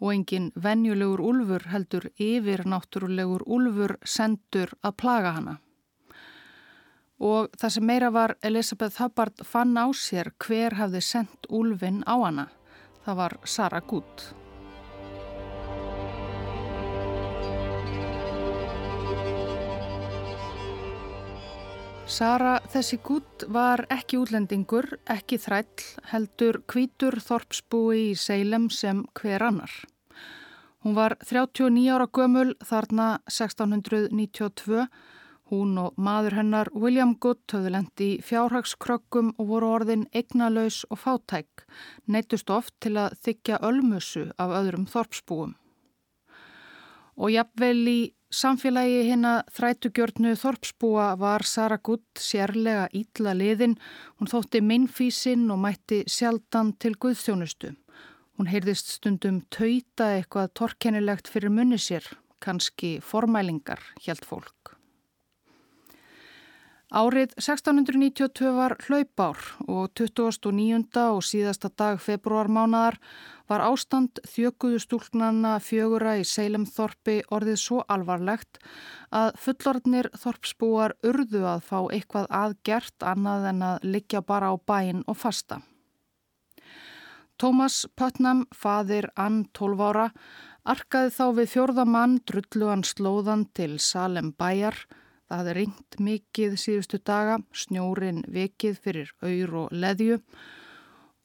og 0.00 0.12
engin 0.14 0.50
venjulegur 0.58 1.22
úlfur 1.22 1.68
heldur 1.70 2.10
yfir 2.18 2.66
náttúrulegur 2.66 3.46
úlfur 3.46 3.98
sendur 4.02 4.74
að 4.82 4.96
plaga 5.04 5.34
hana 5.38 5.60
og 7.20 7.52
það 7.60 7.74
sem 7.76 7.86
meira 7.86 8.10
var 8.12 8.34
Elisabeth 8.42 9.00
Hubbard 9.02 9.44
fann 9.44 9.76
á 9.76 9.86
sér 9.92 10.32
hver 10.40 10.78
hafði 10.80 11.04
sendt 11.04 11.48
úlfin 11.52 12.02
á 12.08 12.16
hana. 12.16 12.48
Það 13.04 13.20
var 13.20 13.38
Sara 13.44 13.80
Good. 13.80 14.39
Sara 22.10 22.56
þessi 22.72 22.96
Good 23.06 23.44
var 23.54 23.84
ekki 23.94 24.18
útlendingur, 24.18 24.88
ekki 25.06 25.38
þræll, 25.38 25.84
heldur 26.10 26.58
kvítur 26.66 27.20
þorpsbúi 27.22 28.00
í 28.08 28.16
Seilem 28.18 28.66
sem 28.74 29.04
hver 29.14 29.44
annar. 29.46 29.70
Hún 30.82 30.96
var 30.98 31.14
39 31.22 31.86
ára 31.94 32.08
gömul 32.10 32.56
þarna 32.66 33.08
1692 33.30 34.88
Hún 35.50 35.78
og 35.82 35.96
maður 35.98 36.36
hennar 36.38 36.68
William 36.78 37.16
Good 37.18 37.42
höfðu 37.50 37.72
lendi 37.74 38.06
í 38.06 38.20
fjárhagskrökkum 38.22 39.32
og 39.34 39.48
voru 39.48 39.72
orðin 39.80 40.04
eignalaus 40.14 40.84
og 40.94 41.00
fátæk, 41.02 41.64
neittust 42.06 42.50
oft 42.54 42.76
til 42.78 42.94
að 43.02 43.16
þykja 43.26 43.58
ölmusu 43.66 44.28
af 44.38 44.54
öðrum 44.60 44.86
þorpsbúum. 44.90 45.56
Og 47.18 47.34
jafnvel 47.34 47.82
í 47.90 48.00
samfélagi 48.30 49.02
hérna 49.08 49.40
þrætugjörnu 49.50 50.36
þorpsbúa 50.38 51.06
var 51.18 51.42
Sara 51.46 51.78
Good 51.82 52.04
sérlega 52.18 52.86
ítla 52.94 53.34
liðin, 53.34 53.76
hún 54.18 54.30
þótti 54.30 54.62
minnfísinn 54.62 55.50
og 55.50 55.60
mætti 55.64 56.04
sjaldan 56.06 56.72
til 56.78 56.94
guðþjónustu. 57.02 57.74
Hún 58.38 58.50
heyrðist 58.50 58.94
stundum 58.94 59.42
tauta 59.52 60.14
eitthvað 60.16 60.54
torkennilegt 60.56 61.28
fyrir 61.28 61.52
munni 61.52 61.78
sér, 61.78 62.06
kannski 62.40 62.98
formælingar, 63.04 63.82
hjælt 64.00 64.24
fólk. 64.24 64.79
Árið 66.90 67.36
1692 67.38 68.48
var 68.50 68.72
hlaupár 68.82 69.38
og 69.70 69.92
29. 69.94 70.88
og 71.14 71.20
síðasta 71.22 71.68
dag 71.78 72.00
februarmánaðar 72.02 72.96
var 73.46 73.62
ástand 73.62 74.18
þjökuðu 74.26 74.80
stúlknana 74.82 75.52
fjögura 75.62 76.16
í 76.18 76.24
Seilemþorpi 76.26 77.20
orðið 77.30 77.60
svo 77.62 77.84
alvarlegt 77.86 78.58
að 79.14 79.38
fullorðnir 79.38 80.08
þorpsbúar 80.18 80.96
urðu 81.06 81.44
að 81.52 81.62
fá 81.68 81.78
eitthvað 81.94 82.26
aðgert 82.40 83.06
annað 83.06 83.46
en 83.52 83.62
að 83.68 83.86
liggja 83.86 84.22
bara 84.26 84.50
á 84.50 84.54
bæin 84.58 85.04
og 85.06 85.20
fasta. 85.20 85.60
Tómas 87.38 87.84
Pötnam, 87.94 88.48
fadir 88.50 89.06
Ann 89.14 89.44
12 89.54 89.86
ára, 89.86 90.08
arkaði 90.66 91.14
þá 91.14 91.26
við 91.38 91.54
fjörðamann 91.54 92.18
drullugan 92.26 92.82
slóðan 92.82 93.46
til 93.54 93.78
Salem 93.78 94.34
bæjar 94.34 94.82
Það 95.30 95.38
hafði 95.38 95.52
ringt 95.54 95.96
mikið 96.02 96.54
síðustu 96.58 96.98
daga, 97.06 97.36
snjórin 97.54 98.24
vekið 98.26 98.78
fyrir 98.82 99.12
auður 99.22 99.52
og 99.60 99.68
leðju 99.70 100.16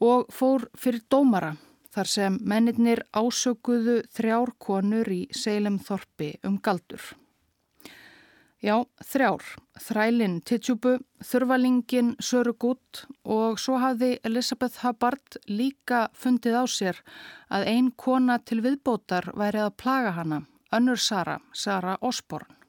og 0.06 0.28
fór 0.30 0.68
fyrir 0.78 1.02
dómara 1.10 1.56
þar 1.96 2.12
sem 2.12 2.36
mennirnir 2.46 3.02
ásökuðu 3.18 4.04
þrjár 4.14 4.52
konur 4.62 5.10
í 5.10 5.24
Seilem 5.34 5.80
Þorpi 5.82 6.36
um 6.46 6.60
galdur. 6.62 7.02
Já, 8.62 8.84
þrjár. 9.02 9.42
Þrælinn 9.82 10.36
Titsjúbu, 10.46 11.00
þurvalingin 11.26 12.14
Söru 12.22 12.54
Gutt 12.62 13.08
og 13.26 13.58
svo 13.62 13.80
hafði 13.82 14.20
Elisabeth 14.26 14.86
Hubbard 14.86 15.40
líka 15.50 16.06
fundið 16.14 16.60
á 16.62 16.64
sér 16.70 17.02
að 17.50 17.68
ein 17.74 17.90
kona 17.98 18.38
til 18.38 18.62
viðbótar 18.66 19.32
væri 19.34 19.66
að 19.66 19.76
plaga 19.82 20.14
hana, 20.20 20.44
önnur 20.70 21.02
Sara, 21.02 21.40
Sara 21.54 21.98
Osborn. 22.06 22.65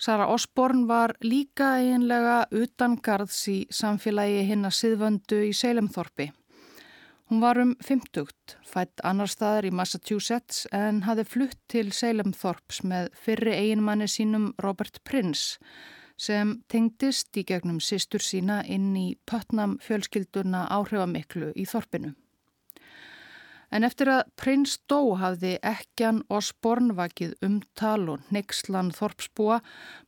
Sara 0.00 0.30
Osborn 0.32 0.86
var 0.88 1.12
líka 1.20 1.74
einlega 1.76 2.46
utangarðs 2.56 3.40
í 3.52 3.56
samfélagi 3.68 4.46
hinn 4.48 4.64
að 4.64 4.78
siðvöndu 4.78 5.40
í 5.44 5.50
Seilemþorpi. 5.52 6.30
Hún 7.28 7.42
var 7.44 7.60
um 7.60 7.74
50, 7.84 8.56
fætt 8.64 9.04
annar 9.04 9.28
staðar 9.28 9.68
í 9.68 9.74
Massachusetts 9.76 10.64
en 10.72 11.02
hafði 11.04 11.26
flutt 11.34 11.60
til 11.68 11.92
Seilemþorps 11.92 12.80
með 12.80 13.12
fyrri 13.26 13.52
eiginmanni 13.58 14.08
sínum 14.08 14.48
Robert 14.64 15.02
Prince 15.04 15.60
sem 16.16 16.56
tengdist 16.72 17.36
í 17.36 17.44
gegnum 17.44 17.76
sýstur 17.84 18.24
sína 18.24 18.62
inn 18.64 18.94
í 18.96 19.06
Pötnam 19.28 19.76
fjölskylduna 19.84 20.64
áhrifamiklu 20.80 21.52
í 21.52 21.68
Þorpinu. 21.68 22.14
En 23.70 23.86
eftir 23.86 24.08
að 24.10 24.26
prins 24.40 24.74
Dó 24.90 25.14
hafði 25.20 25.52
ekkjan 25.62 26.24
Osborn 26.32 26.90
vakið 26.98 27.36
umtal 27.46 28.08
og 28.10 28.32
neykslan 28.34 28.90
Þorpsbúa 28.96 29.60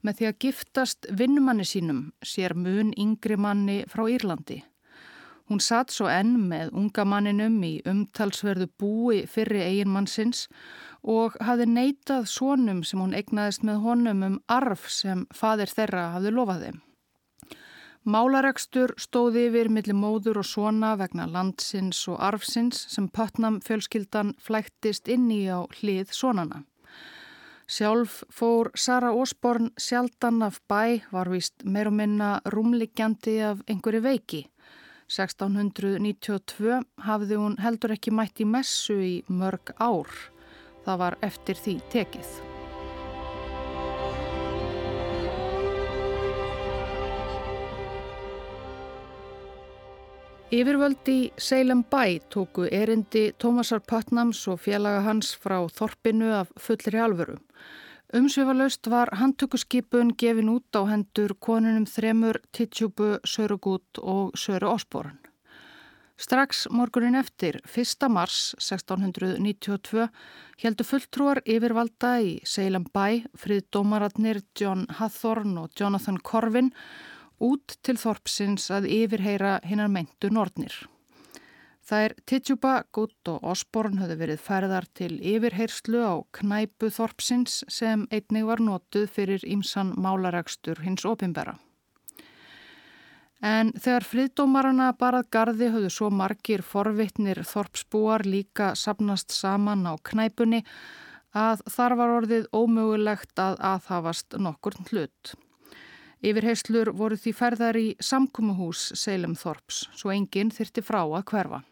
með 0.03 0.19
því 0.19 0.29
að 0.29 0.39
giftast 0.47 1.07
vinnumanni 1.21 1.67
sínum, 1.67 2.03
sér 2.27 2.57
mun 2.59 2.91
yngri 2.99 3.39
manni 3.39 3.83
frá 3.87 4.09
Írlandi. 4.11 4.65
Hún 5.51 5.63
satt 5.63 5.95
svo 5.95 6.09
enn 6.11 6.49
með 6.51 6.73
unga 6.75 7.05
manninum 7.07 7.59
í 7.67 7.75
umtalsverðu 7.87 8.69
búi 8.81 9.25
fyrri 9.31 9.63
eiginmannsins 9.63 10.47
og 11.03 11.37
hafði 11.43 11.67
neitað 11.71 12.31
sónum 12.31 12.83
sem 12.87 13.03
hún 13.03 13.15
egnaðist 13.15 13.67
með 13.67 13.83
honum 13.87 14.23
um 14.27 14.39
arf 14.51 14.89
sem 14.91 15.27
fadir 15.35 15.71
þeirra 15.71 16.09
hafði 16.17 16.35
lofað 16.35 16.67
þeim. 16.67 16.81
Málaregstur 18.03 18.97
stóði 18.99 19.45
yfir 19.47 19.69
millir 19.71 19.95
móður 19.95 20.41
og 20.41 20.47
svona 20.49 20.97
vegna 20.99 21.29
landsins 21.31 22.01
og 22.11 22.19
arfsins 22.19 22.81
sem 22.91 23.07
Pötnam 23.07 23.61
fjölskyldan 23.63 24.35
flæktist 24.43 25.07
inn 25.07 25.31
í 25.31 25.47
á 25.47 25.63
hlið 25.79 26.11
sonana. 26.11 26.65
Sjálf 27.71 28.25
fór 28.27 28.73
Sara 28.75 29.13
Osborn 29.15 29.71
sjaldan 29.79 30.43
af 30.43 30.59
bæ, 30.69 31.07
var 31.15 31.31
vist 31.31 31.63
meir 31.65 31.93
og 31.93 31.95
minna 31.95 32.41
rúmliggjandi 32.45 33.39
af 33.53 33.63
einhverju 33.71 34.03
veiki. 34.03 34.45
1692 35.07 36.83
hafði 37.07 37.39
hún 37.39 37.59
heldur 37.63 37.95
ekki 37.95 38.11
mætt 38.11 38.43
í 38.43 38.49
messu 38.49 38.99
í 38.99 39.19
mörg 39.29 39.77
ár. 39.79 40.11
Það 40.83 41.05
var 41.07 41.23
eftir 41.23 41.55
því 41.55 41.79
tekið. 41.95 42.52
Yfirvöld 50.53 51.09
í 51.09 51.31
Seilem 51.41 51.81
bæ 51.89 52.19
tóku 52.29 52.67
erindi 52.69 53.31
Tómasar 53.41 53.81
Pötnams 53.89 54.43
og 54.53 54.59
félaga 54.61 54.99
hans 55.07 55.31
frá 55.41 55.55
Þorpinu 55.73 56.27
af 56.43 56.51
fullri 56.61 56.99
alvöru. 57.01 57.39
Umsvifalaust 58.13 58.91
var 58.93 59.09
handtökuskipun 59.17 60.11
gefin 60.21 60.51
út 60.53 60.77
á 60.77 60.85
hendur 60.91 61.33
konunum 61.41 61.87
þremur 61.89 62.37
Titsjúbu, 62.53 63.23
Sörugút 63.25 63.97
og 64.03 64.37
Söru 64.37 64.75
Osborn. 64.75 65.17
Strax 66.21 66.67
morgunin 66.69 67.17
eftir, 67.17 67.57
1. 67.65 68.11
mars 68.13 68.53
1692, 68.61 70.05
heldu 70.61 70.85
fulltrúar 70.85 71.41
yfirvalda 71.49 72.13
í 72.21 72.37
Seilem 72.45 72.85
bæ, 72.93 73.25
frið 73.41 73.65
dómaratnir 73.73 74.43
John 74.61 74.85
Hathorn 75.01 75.57
og 75.65 75.73
Jonathan 75.81 76.21
Corvin 76.21 76.75
út 77.41 77.77
til 77.83 77.97
Þorpsins 78.01 78.69
að 78.75 78.89
yfirheyra 78.91 79.61
hinnar 79.65 79.93
meintu 79.93 80.31
nortnir. 80.31 80.75
Það 81.83 82.05
er 82.07 82.13
Titsjúba, 82.31 82.73
Gutt 82.95 83.29
og 83.29 83.43
Osborn 83.53 83.99
höfðu 83.99 84.17
verið 84.21 84.43
færðar 84.45 84.87
til 84.95 85.17
yfirheyrslu 85.19 85.99
á 86.07 86.15
knæpu 86.39 86.93
Þorpsins 86.95 87.63
sem 87.67 88.07
einnig 88.15 88.47
var 88.47 88.63
notuð 88.63 89.09
fyrir 89.11 89.43
ímsan 89.43 89.91
málaragstur 89.99 90.85
hins 90.87 91.05
opimbera. 91.09 91.57
En 93.43 93.73
þegar 93.75 94.07
friðdómarana 94.07 94.93
barað 94.95 95.27
gardi 95.35 95.69
höfðu 95.75 95.91
svo 95.91 96.11
margir 96.15 96.63
forvittnir 96.63 97.43
Þorpsbúar 97.43 98.23
líka 98.23 98.77
sapnast 98.79 99.35
saman 99.35 99.83
á 99.83 99.99
knæpunni 99.99 100.63
að 101.35 101.65
þar 101.67 101.97
var 101.99 102.13
orðið 102.21 102.47
ómögulegt 102.55 103.43
að 103.43 103.59
aðhafast 103.73 104.39
nokkur 104.39 104.79
hlut. 104.93 105.35
Yfirheyslur 106.23 106.93
voru 106.95 107.17
því 107.19 107.33
ferðar 107.35 107.77
í 107.81 107.87
samkúmuhús 107.99 108.93
Seilem 108.95 109.35
Þorps, 109.35 109.89
svo 109.99 110.13
enginn 110.15 110.53
þyrti 110.55 110.85
frá 110.87 111.01
að 111.03 111.25
hverfa. 111.33 111.63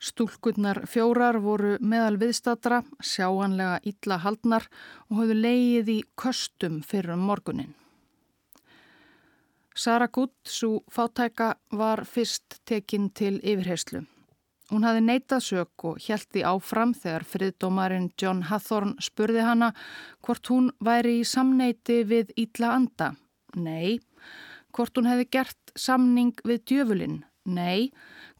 Stúlkunnar 0.00 0.82
fjórar 0.88 1.36
voru 1.44 1.76
meðal 1.80 2.16
viðstatra, 2.20 2.82
sjáanlega 3.00 3.80
illa 3.88 4.18
haldnar 4.24 4.66
og 5.08 5.20
höfðu 5.20 5.36
leið 5.40 5.92
í 5.92 5.98
köstum 6.16 6.80
fyrir 6.84 7.16
um 7.16 7.26
morgunin. 7.28 7.74
Sara 9.76 10.08
Gutt, 10.08 10.36
svo 10.48 10.80
fátæka, 10.88 11.54
var 11.72 12.06
fyrst 12.08 12.62
tekinn 12.64 13.10
til 13.12 13.36
yfirheyslu. 13.42 14.06
Hún 14.72 14.82
hafi 14.88 15.02
neitað 15.04 15.44
sök 15.44 15.84
og 15.84 16.00
hjælti 16.02 16.40
áfram 16.42 16.96
þegar 16.96 17.28
friðdómarinn 17.28 18.08
John 18.18 18.40
Hathorn 18.48 18.96
spurði 19.04 19.44
hana 19.44 19.70
hvort 20.24 20.48
hún 20.50 20.72
væri 20.80 21.20
í 21.20 21.28
samneiti 21.28 22.00
við 22.08 22.32
ítla 22.34 22.72
anda. 22.74 23.12
Nei. 23.56 23.98
Hvort 24.76 24.98
hún 24.98 25.08
hefði 25.08 25.28
gert 25.32 25.72
samning 25.78 26.36
við 26.44 26.62
djöfulinn. 26.70 27.20
Nei. 27.46 27.92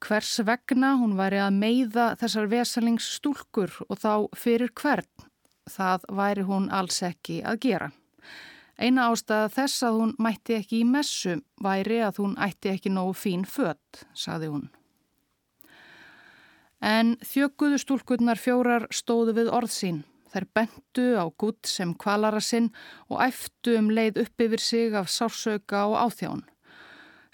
Hvers 0.03 0.35
vegna 0.45 0.97
hún 1.01 1.17
væri 1.17 1.41
að 1.41 1.57
meiða 1.57 2.09
þessar 2.21 2.51
vesalingsstúlkur 2.53 3.79
og 3.89 4.01
þá 4.03 4.13
fyrir 4.37 4.73
hvern. 4.77 5.09
Það 5.67 6.05
væri 6.19 6.45
hún 6.47 6.69
alls 6.71 7.01
ekki 7.03 7.41
að 7.43 7.63
gera. 7.65 7.89
Eina 8.77 9.09
ástæða 9.09 9.49
þess 9.55 9.85
að 9.89 10.01
hún 10.01 10.11
mætti 10.21 10.57
ekki 10.59 10.83
í 10.83 10.89
messu 10.89 11.39
væri 11.65 12.03
að 12.05 12.21
hún 12.21 12.35
ætti 12.37 12.75
ekki 12.75 12.93
nógu 12.93 13.15
fín 13.17 13.47
fött, 13.49 14.05
saði 14.13 14.51
hún. 14.53 14.67
En 16.85 17.15
þjögguðu 17.25 17.81
stúlkunnar 17.81 18.37
fjórar 18.37 18.85
stóðu 18.93 19.33
við 19.39 19.49
orð 19.49 19.73
sín. 19.73 20.03
Þær 20.33 20.47
bentu 20.59 21.07
á 21.17 21.25
gutt 21.39 21.69
sem 21.71 21.95
kvalara 21.95 22.41
sinn 22.43 22.73
og 23.09 23.23
æftu 23.23 23.77
um 23.79 23.91
leið 23.91 24.23
upp 24.25 24.47
yfir 24.47 24.63
sig 24.63 24.95
af 24.95 25.11
sársauka 25.13 25.87
og 25.87 25.97
áþján. 26.07 26.45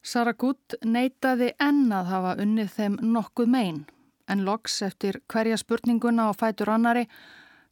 Sara 0.03 0.33
Gutt 0.35 0.75
neytaði 0.85 1.53
enn 1.63 1.93
að 1.95 2.11
hafa 2.11 2.33
unnið 2.43 2.73
þeim 2.77 2.97
nokkuð 3.15 3.53
megin, 3.55 3.85
en 4.27 4.43
loks 4.45 4.81
eftir 4.83 5.21
hverja 5.31 5.61
spurninguna 5.61 6.27
á 6.27 6.33
fætur 6.35 6.73
annari 6.75 7.07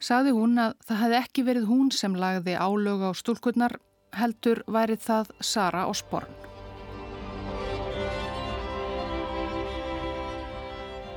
sagði 0.01 0.37
hún 0.37 0.55
að 0.63 0.77
það 0.87 1.03
hefði 1.03 1.19
ekki 1.21 1.47
verið 1.51 1.69
hún 1.73 1.91
sem 1.95 2.15
lagði 2.17 2.55
álög 2.57 3.05
á 3.05 3.11
stúlkunnar, 3.19 3.77
heldur 4.17 4.63
værið 4.67 5.05
það 5.11 5.35
Sara 5.41 5.89
og 5.91 5.99
Sporn. 5.99 6.60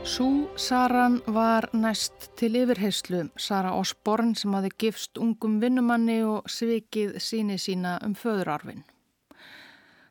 Sú 0.04 0.50
Saran 0.60 1.22
var 1.28 1.70
næst 1.74 2.34
til 2.36 2.58
yfirheyslu, 2.60 3.30
Sara 3.40 3.72
Osborn 3.80 4.34
sem 4.36 4.52
hafi 4.54 4.70
gifst 4.78 5.18
ungum 5.18 5.62
vinnumanni 5.62 6.18
og 6.28 6.50
svikið 6.52 7.16
síni 7.24 7.56
sína 7.56 7.96
um 8.04 8.12
föðurarfin. 8.12 8.84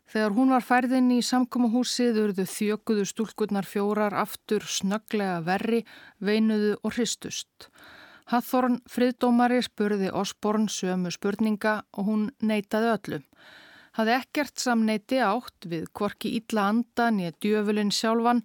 Þegar 0.08 0.32
hún 0.36 0.54
var 0.56 0.64
færðin 0.64 1.12
í 1.12 1.20
samkómuhúsið 1.20 2.22
urðu 2.24 2.48
þjökuðu 2.48 3.04
stúlkurnar 3.12 3.68
fjórar 3.68 4.16
aftur 4.16 4.64
snöglega 4.64 5.42
verri, 5.44 5.84
veinuðu 6.24 6.78
og 6.80 6.96
hristust. 6.96 7.68
Hathorn 8.32 8.80
friðdómari 8.88 9.60
spurði 9.60 10.08
Osborn 10.08 10.70
sömu 10.72 11.12
spurninga 11.12 11.82
og 11.92 12.08
hún 12.08 12.30
neytaði 12.40 12.94
öllu. 12.96 13.20
Hafði 13.92 14.12
ekkert 14.16 14.56
samneiti 14.56 15.18
átt 15.20 15.66
við 15.68 15.90
kvorki 15.92 16.30
ítla 16.38 16.70
andan 16.72 17.18
í 17.20 17.28
djöfulinn 17.44 17.92
sjálfan 17.92 18.40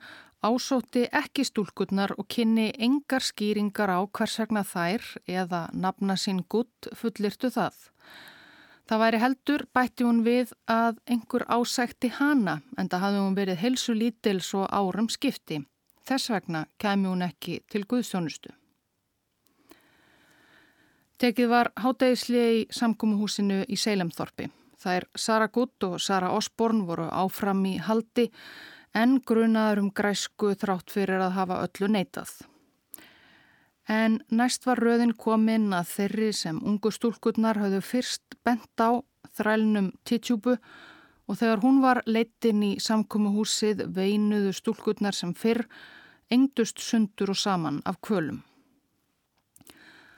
ásótti 0.47 1.05
ekki 1.11 1.43
stúlkurnar 1.47 2.13
og 2.17 2.27
kynni 2.31 2.71
engar 2.87 3.23
skýringar 3.25 3.91
á 3.91 3.99
hvers 4.07 4.37
vegna 4.41 4.63
þær 4.63 5.03
eða 5.27 5.61
nafna 5.73 6.15
sín 6.15 6.43
gutt 6.49 6.89
fullirtu 6.95 7.51
það. 7.53 7.75
Það 8.87 9.01
væri 9.03 9.19
heldur 9.19 9.63
bætti 9.75 10.05
hún 10.07 10.21
við 10.23 10.53
að 10.71 11.01
einhver 11.11 11.43
ásækti 11.51 12.11
hana 12.19 12.61
en 12.77 12.87
það 12.87 13.03
hafði 13.03 13.23
hún 13.23 13.35
verið 13.35 13.59
helsu 13.63 13.95
lítil 13.97 14.39
svo 14.39 14.63
árum 14.71 15.09
skipti. 15.11 15.59
Þess 16.07 16.31
vegna 16.31 16.63
kemi 16.79 17.09
hún 17.11 17.25
ekki 17.25 17.59
til 17.67 17.83
Guðsjónustu. 17.83 18.53
Tekið 21.17 21.49
var 21.49 21.71
hátægisli 21.81 22.45
í 22.59 22.63
samkómuhúsinu 22.71 23.63
í 23.67 23.75
Seilemþorpi. 23.75 24.47
Er 24.87 25.03
Sara 25.19 25.49
Gutt 25.51 25.83
og 25.83 25.97
Sara 25.99 26.29
Osborn 26.31 26.85
voru 26.87 27.09
áfram 27.11 27.65
í 27.67 27.73
haldi 27.83 28.29
en 28.97 29.17
grunaður 29.29 29.83
um 29.83 29.89
græsku 29.93 30.53
þrátt 30.57 30.93
fyrir 30.93 31.21
að 31.21 31.35
hafa 31.37 31.59
öllu 31.65 31.89
neitað. 31.93 32.31
En 33.87 34.17
næst 34.33 34.65
var 34.67 34.81
röðin 34.83 35.13
komin 35.15 35.69
að 35.75 35.91
þeirri 35.93 36.31
sem 36.35 36.57
ungu 36.59 36.91
stúlkurnar 36.91 37.59
hafðu 37.61 37.83
fyrst 37.85 38.35
bent 38.43 38.83
á 38.83 38.99
þrælnum 39.37 39.93
tittjúbu 40.03 40.57
og 41.27 41.39
þegar 41.39 41.61
hún 41.63 41.79
var 41.83 42.01
leitin 42.07 42.63
í 42.63 42.73
samkómuhúsið 42.83 43.85
veinuðu 43.95 44.51
stúlkurnar 44.55 45.15
sem 45.15 45.33
fyrr 45.35 45.63
engdust 46.31 46.81
sundur 46.83 47.31
og 47.31 47.39
saman 47.39 47.81
af 47.85 48.01
kvölum. 48.03 48.41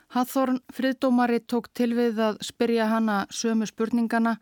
Hathorn 0.10 0.58
friðdómari 0.74 1.44
tók 1.46 1.70
til 1.78 1.92
við 1.94 2.18
að 2.26 2.40
spyrja 2.42 2.88
hana 2.90 3.26
sömu 3.30 3.68
spurningana 3.70 4.40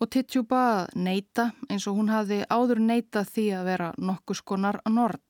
og 0.00 0.08
Tittjúba 0.08 0.60
að 0.72 0.94
neyta 0.96 1.50
eins 1.68 1.86
og 1.88 1.98
hún 1.98 2.08
hafði 2.08 2.40
áður 2.48 2.80
neyta 2.80 3.22
því 3.28 3.46
að 3.58 3.68
vera 3.68 3.88
nokkus 4.00 4.40
konar 4.40 4.80
norð, 4.88 5.20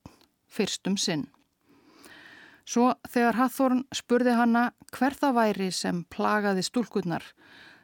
fyrstum 0.47 0.97
sinn. 0.97 1.27
Svo 2.71 2.93
þegar 3.11 3.39
Hathorn 3.41 3.83
spurði 3.95 4.37
hanna 4.39 4.69
hver 4.95 5.17
það 5.19 5.37
væri 5.41 5.71
sem 5.75 6.05
plagaði 6.13 6.63
stúlkunnar, 6.63 7.25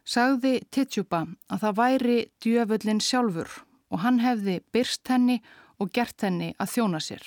sagði 0.07 0.61
Tittjúba 0.71 1.25
að 1.51 1.65
það 1.65 1.79
væri 1.81 2.19
djöfullin 2.45 3.03
sjálfur 3.03 3.51
og 3.91 4.03
hann 4.05 4.21
hefði 4.23 4.61
byrst 4.73 5.11
henni 5.11 5.41
og 5.83 5.91
gert 5.91 6.23
henni 6.23 6.53
að 6.63 6.73
þjóna 6.77 7.03
sér. 7.03 7.25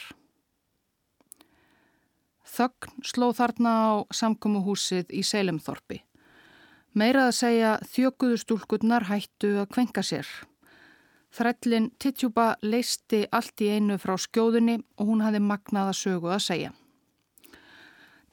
Þögn 2.50 3.04
sló 3.06 3.30
þarna 3.36 3.74
á 3.76 3.92
samkómuhúsið 4.16 5.12
í 5.14 5.22
Seilemþorpi. 5.24 6.00
Meira 6.98 7.28
að 7.30 7.36
segja 7.38 7.74
þjökuðu 7.86 8.38
stúlkurnar 8.42 9.06
hættu 9.12 9.60
að 9.62 9.70
kvenka 9.76 10.02
sér. 10.02 10.28
Þrællin 11.30 11.92
Tittjúba 12.02 12.56
leisti 12.66 13.28
allt 13.30 13.62
í 13.62 13.70
einu 13.76 14.00
frá 14.02 14.16
skjóðunni 14.18 14.80
og 14.98 15.12
hún 15.12 15.22
hafi 15.22 15.42
magnaða 15.44 15.94
sögu 15.94 16.32
að 16.34 16.46
segja. 16.48 16.72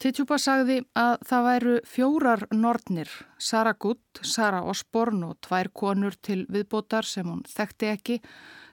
Tittjúba 0.01 0.37
sagði 0.41 0.83
að 0.97 1.15
það 1.25 1.45
væru 1.47 1.75
fjórar 1.89 2.43
nortnir, 2.53 3.11
Sara 3.39 3.73
Gutt, 3.73 4.21
Sara 4.21 4.63
Osborn 4.69 5.23
og 5.25 5.39
tvær 5.45 5.71
konur 5.73 6.17
til 6.21 6.43
viðbótar 6.53 7.09
sem 7.09 7.29
hún 7.29 7.45
þekkti 7.49 7.93
ekki, 7.93 8.19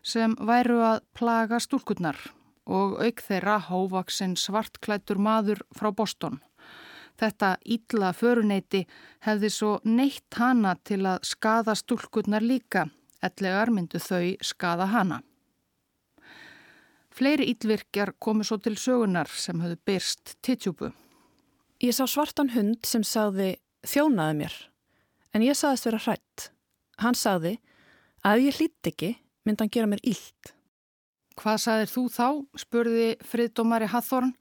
sem 0.03 0.35
væru 0.39 0.81
að 0.83 1.03
plaga 1.15 1.59
stúlkurnar 1.63 2.19
og 2.67 2.99
auk 3.03 3.23
þeirra 3.23 3.59
hóvaksinn 3.69 4.35
svartklættur 4.39 5.19
maður 5.19 5.63
frá 5.75 5.91
Boston. 5.95 6.39
Þetta 7.19 7.57
ítla 7.65 8.09
föruneyti 8.17 8.83
hefði 9.25 9.49
svo 9.53 9.73
neitt 9.85 10.39
hana 10.39 10.73
til 10.83 11.03
að 11.05 11.21
skada 11.29 11.75
stúlkurnar 11.77 12.41
líka, 12.41 12.87
ellegar 13.21 13.71
myndu 13.71 14.01
þau 14.01 14.33
skada 14.41 14.89
hana. 14.89 15.21
Fleiri 17.13 17.45
ítvirkjar 17.51 18.15
komu 18.17 18.43
svo 18.43 18.57
til 18.57 18.73
sögunar 18.79 19.29
sem 19.29 19.61
höfðu 19.61 19.77
byrst 19.85 20.33
tittjúbu. 20.41 20.89
Ég 21.83 21.93
sá 21.93 22.07
svartan 22.09 22.49
hund 22.55 22.81
sem 22.89 23.03
sagði 23.05 23.53
þjónaði 23.85 24.39
mér, 24.39 24.55
en 25.35 25.45
ég 25.45 25.57
sagðist 25.57 25.85
vera 25.89 26.01
hrætt. 26.07 26.49
Hann 27.03 27.17
sagði 27.17 27.59
að 28.25 28.47
ég 28.47 28.57
hlýtt 28.57 28.89
ekki 28.89 29.11
myndi 29.45 29.61
hann 29.61 29.73
gera 29.73 29.89
mér 29.91 30.01
ílt. 30.01 30.53
Hvað 31.37 31.61
sagðir 31.61 31.91
þú 31.91 32.03
þá? 32.13 32.27
spurði 32.61 33.07
friðdómari 33.29 33.89
Hathorn 33.89 34.33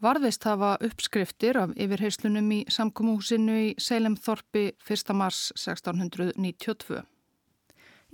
varðist 0.00 0.44
hafa 0.48 0.76
uppskriftir 0.84 1.58
af 1.60 1.72
yfirheyslunum 1.76 2.48
í 2.54 2.60
samkómuhúsinu 2.72 3.56
í 3.60 3.68
Seilemþorpi 3.80 4.70
1. 4.80 5.12
mars 5.16 5.50
1692. 5.58 7.02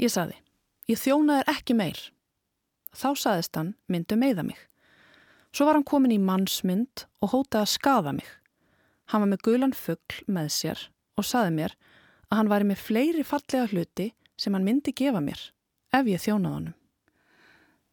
Ég 0.03 0.13
saði, 0.13 0.37
ég 0.91 1.01
þjónaði 1.01 1.47
ekki 1.53 1.77
meir. 1.79 2.01
Þá 2.97 3.09
saðist 3.23 3.59
hann 3.59 3.75
myndu 3.93 4.19
meiða 4.19 4.47
mig. 4.49 4.59
Svo 5.55 5.69
var 5.69 5.79
hann 5.79 5.87
komin 5.87 6.15
í 6.17 6.21
mannsmynd 6.21 7.07
og 7.23 7.33
hótaði 7.33 7.63
að 7.63 7.75
skafa 7.77 8.15
mig. 8.17 8.29
Hann 9.13 9.23
var 9.23 9.31
með 9.31 9.45
gulan 9.47 9.77
fuggl 9.77 10.25
með 10.27 10.51
sér 10.57 10.89
og 11.17 11.29
saði 11.29 11.55
mér 11.55 11.77
að 12.29 12.41
hann 12.41 12.51
væri 12.51 12.71
með 12.73 12.83
fleiri 12.83 13.25
fallega 13.25 13.71
hluti 13.71 14.11
sem 14.37 14.57
hann 14.57 14.67
myndi 14.67 14.93
gefa 14.97 15.23
mér 15.23 15.39
ef 15.95 16.11
ég 16.11 16.21
þjónaði 16.25 16.59
honum. 16.59 16.75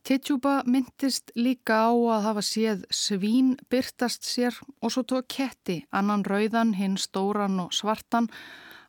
Tittjúba 0.04 0.66
myndist 0.68 1.32
líka 1.40 1.78
á 1.88 1.96
að 1.96 2.26
hafa 2.26 2.42
séð 2.44 2.82
svín 2.92 3.54
byrtast 3.72 4.26
sér 4.28 4.58
og 4.84 4.92
svo 4.92 5.06
tók 5.08 5.30
ketti, 5.32 5.78
annan 5.96 6.26
rauðan, 6.28 6.74
hinn 6.76 6.98
stóran 7.00 7.56
og 7.64 7.72
svartan. 7.72 8.28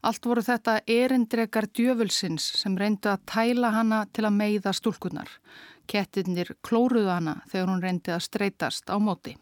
Allt 0.02 0.26
voru 0.26 0.42
þetta 0.42 0.80
erindrekar 0.90 1.68
djöfulsins 1.70 2.48
sem 2.58 2.74
reyndu 2.74 3.12
að 3.12 3.22
tæla 3.30 3.70
hana 3.76 4.00
til 4.10 4.26
að 4.26 4.36
meiða 4.40 4.74
stúlkunar. 4.74 5.30
Kettinir 5.86 6.50
klóruðu 6.66 7.14
hana 7.14 7.36
þegar 7.46 7.70
hún 7.70 7.86
reyndi 7.86 8.10
að 8.10 8.26
streytast 8.26 8.90
á 8.90 8.98
móti. 8.98 9.36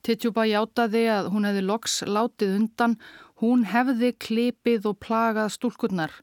Tittjúba 0.00 0.48
hjátaði 0.48 1.04
að 1.12 1.28
hún 1.34 1.44
hefði 1.44 1.68
loks 1.68 2.00
látið 2.08 2.56
undan, 2.62 2.96
hún 3.40 3.64
hefði 3.70 4.12
klipið 4.18 4.88
og 4.90 4.98
plagað 5.04 5.52
stúlkurnar 5.54 6.14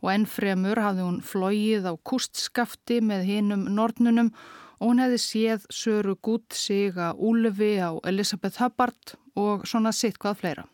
og 0.00 0.10
ennfremur 0.14 0.80
hafði 0.80 1.06
hún 1.06 1.22
flóið 1.26 1.88
á 1.88 1.94
kustskafti 2.08 3.00
með 3.04 3.26
hinum 3.28 3.64
nornunum 3.76 4.32
og 4.80 4.90
hún 4.90 5.02
hefði 5.02 5.18
séð 5.22 5.66
Söru 5.70 6.16
Gút 6.18 6.56
sig 6.56 6.96
að 6.98 7.20
Úlefi 7.22 7.74
á 7.78 7.92
Elisabeth 8.08 8.62
Hubbard 8.62 9.16
og 9.38 9.66
svona 9.68 9.92
sitt 9.94 10.18
hvað 10.18 10.40
fleira. 10.40 10.64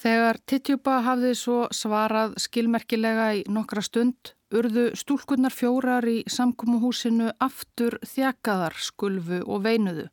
Þegar 0.00 0.38
Tittjúpa 0.48 1.00
hafði 1.04 1.34
svo 1.36 1.66
svarað 1.76 2.38
skilmerkilega 2.40 3.32
í 3.36 3.42
nokkra 3.52 3.82
stund 3.84 4.32
urðu 4.50 4.90
stúlkunnar 4.96 5.52
fjórar 5.52 6.06
í 6.08 6.22
samkómuhúsinu 6.24 7.30
aftur 7.42 7.98
þjakaðar, 8.08 8.78
skulfu 8.80 9.42
og 9.44 9.66
veinuðu. 9.66 10.08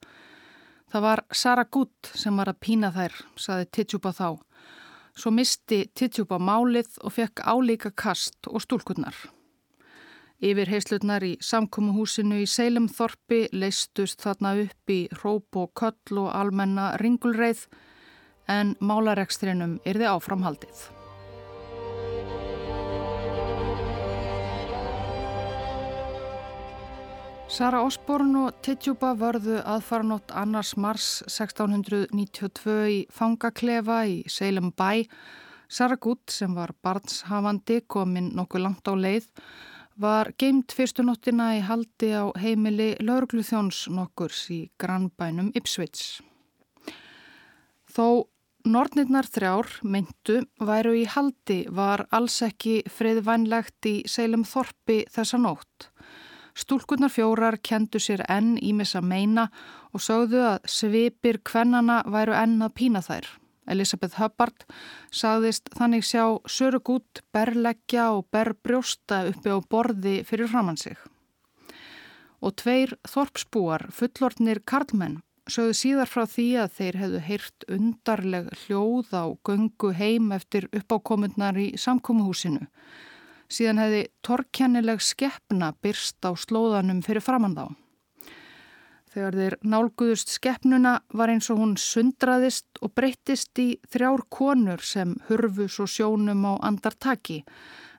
Það 0.87 1.03
var 1.03 1.23
Sara 1.35 1.65
Gutt 1.67 2.11
sem 2.15 2.37
var 2.39 2.47
að 2.47 2.61
pína 2.63 2.91
þær, 2.95 3.15
saði 3.35 3.65
Tittjúpa 3.75 4.13
þá. 4.15 4.27
Svo 5.17 5.31
misti 5.33 5.81
Tittjúpa 5.97 6.37
málið 6.39 6.99
og 7.03 7.15
fekk 7.17 7.43
álíka 7.43 7.91
kast 7.91 8.47
og 8.47 8.63
stúlkunnar. 8.63 9.15
Yfir 10.37 10.69
heislutnar 10.69 11.25
í 11.25 11.33
samkómuhúsinu 11.41 12.43
í 12.43 12.47
Seilemþorpi 12.47 13.47
leistust 13.57 14.21
þarna 14.21 14.53
upp 14.67 14.93
í 14.93 14.99
róp 15.23 15.57
og 15.57 15.73
köll 15.73 16.21
og 16.21 16.29
almenna 16.37 16.91
ringulreið 17.01 17.65
en 18.47 18.77
málarekstrinum 18.79 19.79
er 19.83 19.99
þið 19.99 20.13
áframhaldið. 20.13 20.85
Sara 27.47 27.79
Osborn 27.79 28.33
og 28.35 28.57
Titjuba 28.59 29.13
vörðu 29.15 29.61
aðfaranótt 29.63 30.33
annars 30.35 30.73
mars 30.75 31.05
1692 31.31 32.75
í 32.91 32.97
fangaklefa 33.07 34.01
í 34.03 34.17
Seilum 34.27 34.73
bæ. 34.75 35.07
Sara 35.71 35.95
Gutt 35.95 36.35
sem 36.35 36.51
var 36.57 36.75
barnshafandi 36.83 37.79
kominn 37.87 38.33
nokkuð 38.35 38.65
langt 38.65 38.91
á 38.91 38.93
leið 38.99 39.31
var 39.97 40.33
geimt 40.37 40.75
fyrstunóttina 40.75 41.53
í 41.57 41.63
haldi 41.63 42.11
á 42.13 42.27
heimili 42.35 42.91
laurugluþjóns 42.99 43.87
nokkurs 43.95 44.43
í 44.53 44.61
grannbænum 44.77 45.53
Ipswich. 45.55 46.19
Þó 47.87 48.27
Nornirnar 48.67 49.23
þrjár, 49.23 49.69
myndu, 49.87 50.41
væru 50.59 50.91
í 50.99 51.05
haldi 51.07 51.61
var 51.71 52.03
alls 52.11 52.41
ekki 52.43 52.81
friðvænlegt 52.91 53.87
í 53.87 54.01
Seilum 54.11 54.43
Þorpi 54.43 55.05
þessa 55.15 55.39
nótt. 55.39 55.87
Stúlkunnar 56.57 57.11
fjórar 57.13 57.59
kendu 57.61 57.99
sér 58.01 58.23
enn 58.33 58.55
ímis 58.57 58.95
að 58.97 59.09
meina 59.11 59.43
og 59.93 60.01
sögðu 60.01 60.39
að 60.55 60.71
svipir 60.73 61.37
kvennana 61.45 61.99
væru 62.09 62.33
enn 62.33 62.63
að 62.65 62.73
pína 62.79 63.03
þær. 63.05 63.27
Elisabeth 63.67 64.17
Hubbard 64.17 64.65
sagðist 65.13 65.69
þannig 65.77 66.07
sjá 66.07 66.23
sörugút, 66.49 67.21
berleggja 67.35 68.07
og 68.15 68.25
berbrjósta 68.33 69.25
uppi 69.29 69.53
á 69.53 69.59
borði 69.61 70.15
fyrir 70.25 70.49
framann 70.49 70.79
sig. 70.81 70.97
Og 72.41 72.55
tveir 72.57 72.95
þorpsbúar, 73.05 73.89
fullortnir 73.93 74.63
karlmenn, 74.65 75.19
sögðu 75.51 75.75
síðar 75.77 76.09
frá 76.09 76.25
því 76.29 76.47
að 76.63 76.73
þeir 76.79 76.99
hefðu 77.01 77.21
heyrt 77.27 77.67
undarleg 77.77 78.49
hljóð 78.63 79.13
á 79.13 79.25
göngu 79.45 79.93
heim 79.93 80.31
eftir 80.33 80.69
uppákomundnar 80.73 81.59
í 81.61 81.69
samkómuhúsinu. 81.77 82.65
Síðan 83.47 83.81
hefði 83.81 84.05
torkennileg 84.27 85.03
skeppna 85.03 85.71
byrst 85.81 86.23
á 86.27 86.35
slóðanum 86.35 87.03
fyrir 87.05 87.23
framann 87.23 87.55
þá. 87.55 87.67
Þegar 89.17 89.37
þeir 89.39 89.55
nálguðust 89.65 90.29
skeppnuna 90.35 90.93
var 91.15 91.31
eins 91.33 91.47
og 91.49 91.61
hún 91.63 91.73
sundraðist 91.81 92.81
og 92.83 92.93
breyttist 92.93 93.57
í 93.63 93.79
þrjár 93.89 94.27
konur 94.29 94.83
sem 94.85 95.15
hurfus 95.29 95.79
og 95.81 95.89
sjónum 95.89 96.45
á 96.45 96.53
andartaki 96.69 97.41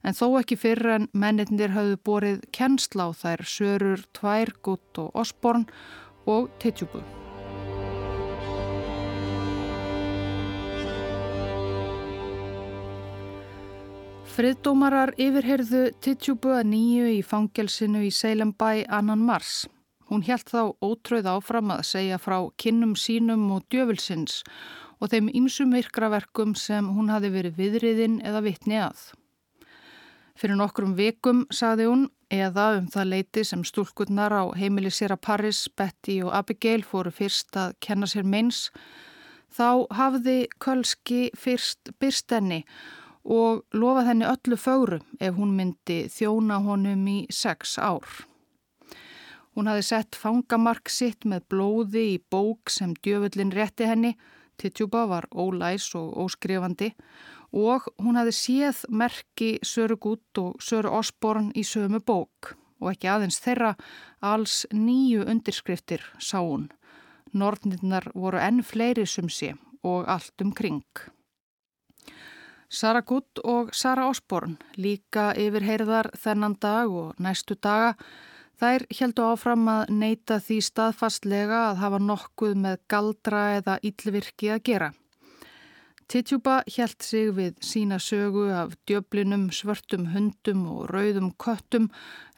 en 0.07 0.15
þó 0.15 0.39
ekki 0.39 0.59
fyrir 0.61 0.95
en 0.95 1.09
mennindir 1.11 1.75
hafðu 1.75 1.99
borið 2.07 2.43
kennsla 2.55 3.09
á 3.09 3.11
þær 3.19 3.47
sörur, 3.51 4.05
tvær, 4.15 4.55
gutt 4.63 5.03
og 5.03 5.17
osborn 5.19 5.67
og 6.29 6.53
teitjúbu. 6.63 7.18
Friðdómarar 14.39 15.11
yfirherðu 15.19 15.89
Titjúbu 15.99 16.53
að 16.55 16.69
nýju 16.71 17.07
í 17.11 17.23
fangelsinu 17.27 18.05
í 18.07 18.11
Seilembæ 18.15 18.85
annan 18.87 19.25
mars. 19.27 19.65
Hún 20.07 20.23
helt 20.29 20.53
þá 20.53 20.77
ótröð 20.79 21.27
áfram 21.27 21.73
að 21.75 21.81
segja 21.89 22.21
frá 22.23 22.37
kinnum 22.55 22.93
sínum 22.95 23.49
og 23.57 23.65
djöfulsins 23.67 24.45
og 25.03 25.11
þeim 25.11 25.33
ýmsum 25.41 25.75
virkraverkum 25.75 26.53
sem 26.55 26.87
hún 26.87 27.11
hafi 27.11 27.33
verið 27.35 27.59
viðriðin 27.59 28.21
eða 28.23 28.45
vitni 28.47 28.79
að. 28.79 29.01
Fyrir 30.39 30.61
nokkrum 30.63 30.95
vikum, 30.95 31.43
saði 31.51 31.89
hún, 31.91 32.07
eða 32.31 32.69
um 32.77 32.87
það 32.95 33.11
leiti 33.17 33.43
sem 33.43 33.67
stúlkunnar 33.67 34.39
á 34.39 34.55
heimili 34.55 34.95
sér 34.95 35.17
að 35.17 35.25
Paris, 35.27 35.65
Betty 35.67 36.21
og 36.23 36.31
Abigail 36.45 36.87
fóru 36.87 37.11
fyrst 37.11 37.59
að 37.59 37.75
kenna 37.83 38.07
sér 38.07 38.23
meins, 38.23 38.69
þá 39.51 39.83
hafði 39.99 40.45
Kölski 40.63 41.25
fyrst 41.35 41.91
byrstenni 41.99 42.63
og 43.29 43.63
lofa 43.77 44.07
henni 44.09 44.25
öllu 44.25 44.57
fögru 44.57 44.99
ef 45.21 45.37
hún 45.37 45.53
myndi 45.57 46.07
þjóna 46.09 46.63
honum 46.65 47.05
í 47.13 47.19
sex 47.31 47.77
ár. 47.79 48.07
Hún 49.55 49.69
hafi 49.69 49.83
sett 49.83 50.17
fangamark 50.17 50.89
sitt 50.89 51.27
með 51.29 51.45
blóði 51.53 52.05
í 52.15 52.19
bók 52.31 52.71
sem 52.71 52.95
djöfullin 53.03 53.53
rétti 53.53 53.89
henni, 53.91 54.15
Tittjúba 54.59 55.05
var 55.07 55.29
ólæs 55.31 55.93
og 55.95 56.17
óskrifandi 56.25 56.93
og 57.55 57.85
hún 58.03 58.19
hafi 58.19 58.33
séð 58.35 58.81
merki 58.91 59.59
Söru 59.63 59.97
Gutt 59.97 60.39
og 60.39 60.59
Söru 60.63 60.91
Osborn 60.99 61.53
í 61.55 61.63
sömu 61.63 62.01
bók 62.01 62.55
og 62.81 62.91
ekki 62.93 63.11
aðeins 63.11 63.39
þeirra 63.43 63.75
alls 64.23 64.65
nýju 64.73 65.27
undirskriftir 65.31 66.03
sá 66.19 66.41
hún. 66.41 66.69
Nortnirnar 67.33 68.11
voru 68.15 68.41
enn 68.41 68.63
fleiri 68.65 69.07
sumsi 69.07 69.53
og 69.83 70.09
allt 70.09 70.43
um 70.43 70.53
kring. 70.53 70.83
Sara 72.69 73.01
Gutt 73.01 73.41
og 73.49 73.71
Sara 73.73 74.11
Osborn 74.11 74.59
líka 74.77 75.31
yfirheyrðar 75.41 76.11
þennan 76.21 76.59
dag 76.61 76.93
og 76.93 77.15
næstu 77.17 77.57
daga 77.57 77.95
þær 78.61 78.85
heldu 78.99 79.25
áfram 79.25 79.69
að 79.73 79.93
neyta 80.03 80.37
því 80.45 80.59
staðfastlega 80.67 81.61
að 81.71 81.81
hafa 81.83 82.01
nokkuð 82.05 82.57
með 82.65 82.81
galdra 82.93 83.45
eða 83.61 83.79
yllvirki 83.89 84.53
að 84.53 84.65
gera. 84.69 84.91
Tittjúba 86.09 86.63
held 86.73 87.05
sig 87.05 87.33
við 87.37 87.57
sína 87.65 87.99
sögu 88.01 88.47
af 88.53 88.77
djöblinum, 88.89 89.49
svörtum 89.53 90.07
hundum 90.13 90.63
og 90.73 90.87
rauðum 90.93 91.35
köttum, 91.37 91.91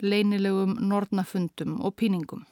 leinilegum 0.03 0.77
nornafundum 0.91 1.79
og 1.79 1.95
píningum. 1.99 2.47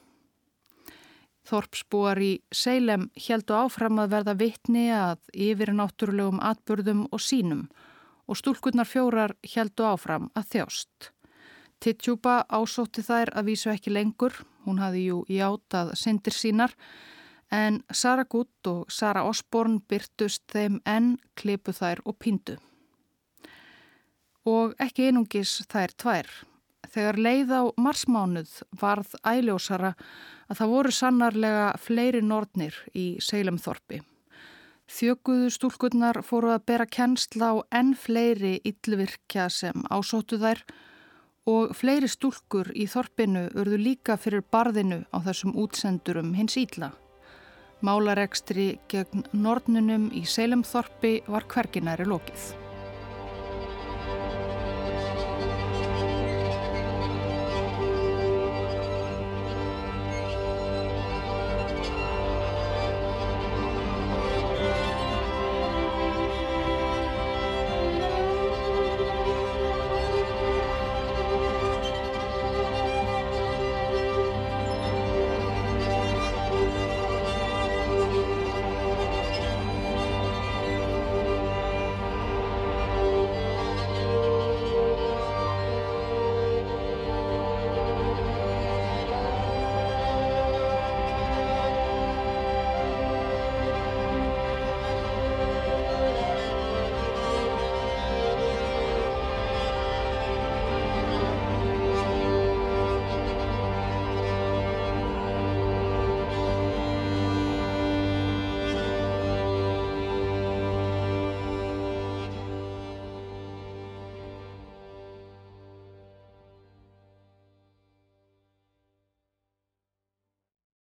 Þorpsbúar 1.49 2.19
í 2.21 2.33
Seilem 2.53 3.07
heldu 3.17 3.55
áfram 3.57 4.01
að 4.03 4.11
verða 4.13 4.35
vittni 4.37 4.89
að 4.93 5.21
yfir 5.33 5.71
náttúrulegum 5.73 6.41
atbörðum 6.45 7.07
og 7.09 7.23
sínum 7.25 7.63
og 8.29 8.37
stúlkunnar 8.37 8.85
fjórar 8.85 9.33
heldu 9.55 9.87
áfram 9.89 10.27
að 10.37 10.51
þjást. 10.53 11.09
Tittjúpa 11.81 12.43
ásótti 12.45 13.01
þær 13.01 13.31
að 13.39 13.47
vísu 13.49 13.71
ekki 13.71 13.93
lengur, 13.95 14.35
hún 14.67 14.81
hafi 14.83 15.07
jú 15.07 15.23
játað 15.31 15.95
syndir 15.97 16.35
sínar, 16.35 16.75
en 17.49 17.81
Sara 17.89 18.27
Gutt 18.29 18.67
og 18.69 18.91
Sara 18.93 19.23
Osborn 19.25 19.79
byrtust 19.89 20.43
þeim 20.53 20.77
enn 20.85 21.15
klipu 21.39 21.73
þær 21.73 22.03
og 22.05 22.19
píndu. 22.21 22.59
Og 24.45 24.75
ekki 24.77 25.09
einungis 25.09 25.63
þær 25.71 25.95
tvær. 25.97 26.29
Þegar 26.89 27.17
leið 27.25 27.55
á 27.57 27.61
marsmánuð 27.77 28.53
varð 28.81 29.15
æljósara 29.23 29.95
að 30.49 30.61
það 30.61 30.71
voru 30.73 30.93
sannarlega 30.93 31.65
fleiri 31.81 32.21
nortnir 32.25 32.75
í 32.97 33.07
Seilemþorpi. 33.23 34.01
Þjökuðu 34.89 35.49
stúlkunnar 35.53 36.23
fóru 36.25 36.49
að 36.55 36.63
bera 36.71 36.85
kennsla 36.89 37.51
á 37.53 37.55
enn 37.77 37.93
fleiri 37.93 38.55
yllvirkja 38.65 39.45
sem 39.53 39.83
ásóttu 39.93 40.39
þær 40.41 40.63
og 41.49 41.75
fleiri 41.77 42.09
stúlkur 42.09 42.71
í 42.73 42.87
þorpinu 42.89 43.45
urðu 43.53 43.77
líka 43.77 44.17
fyrir 44.17 44.41
barðinu 44.49 45.03
á 45.13 45.17
þessum 45.27 45.53
útsendurum 45.61 46.33
hins 46.37 46.57
ítla. 46.57 46.91
Málarekstri 47.85 48.79
gegn 48.91 49.23
nortnunum 49.31 50.09
í 50.11 50.25
Seilemþorpi 50.27 51.19
var 51.29 51.45
hverginæri 51.53 52.09
lokið. 52.09 52.68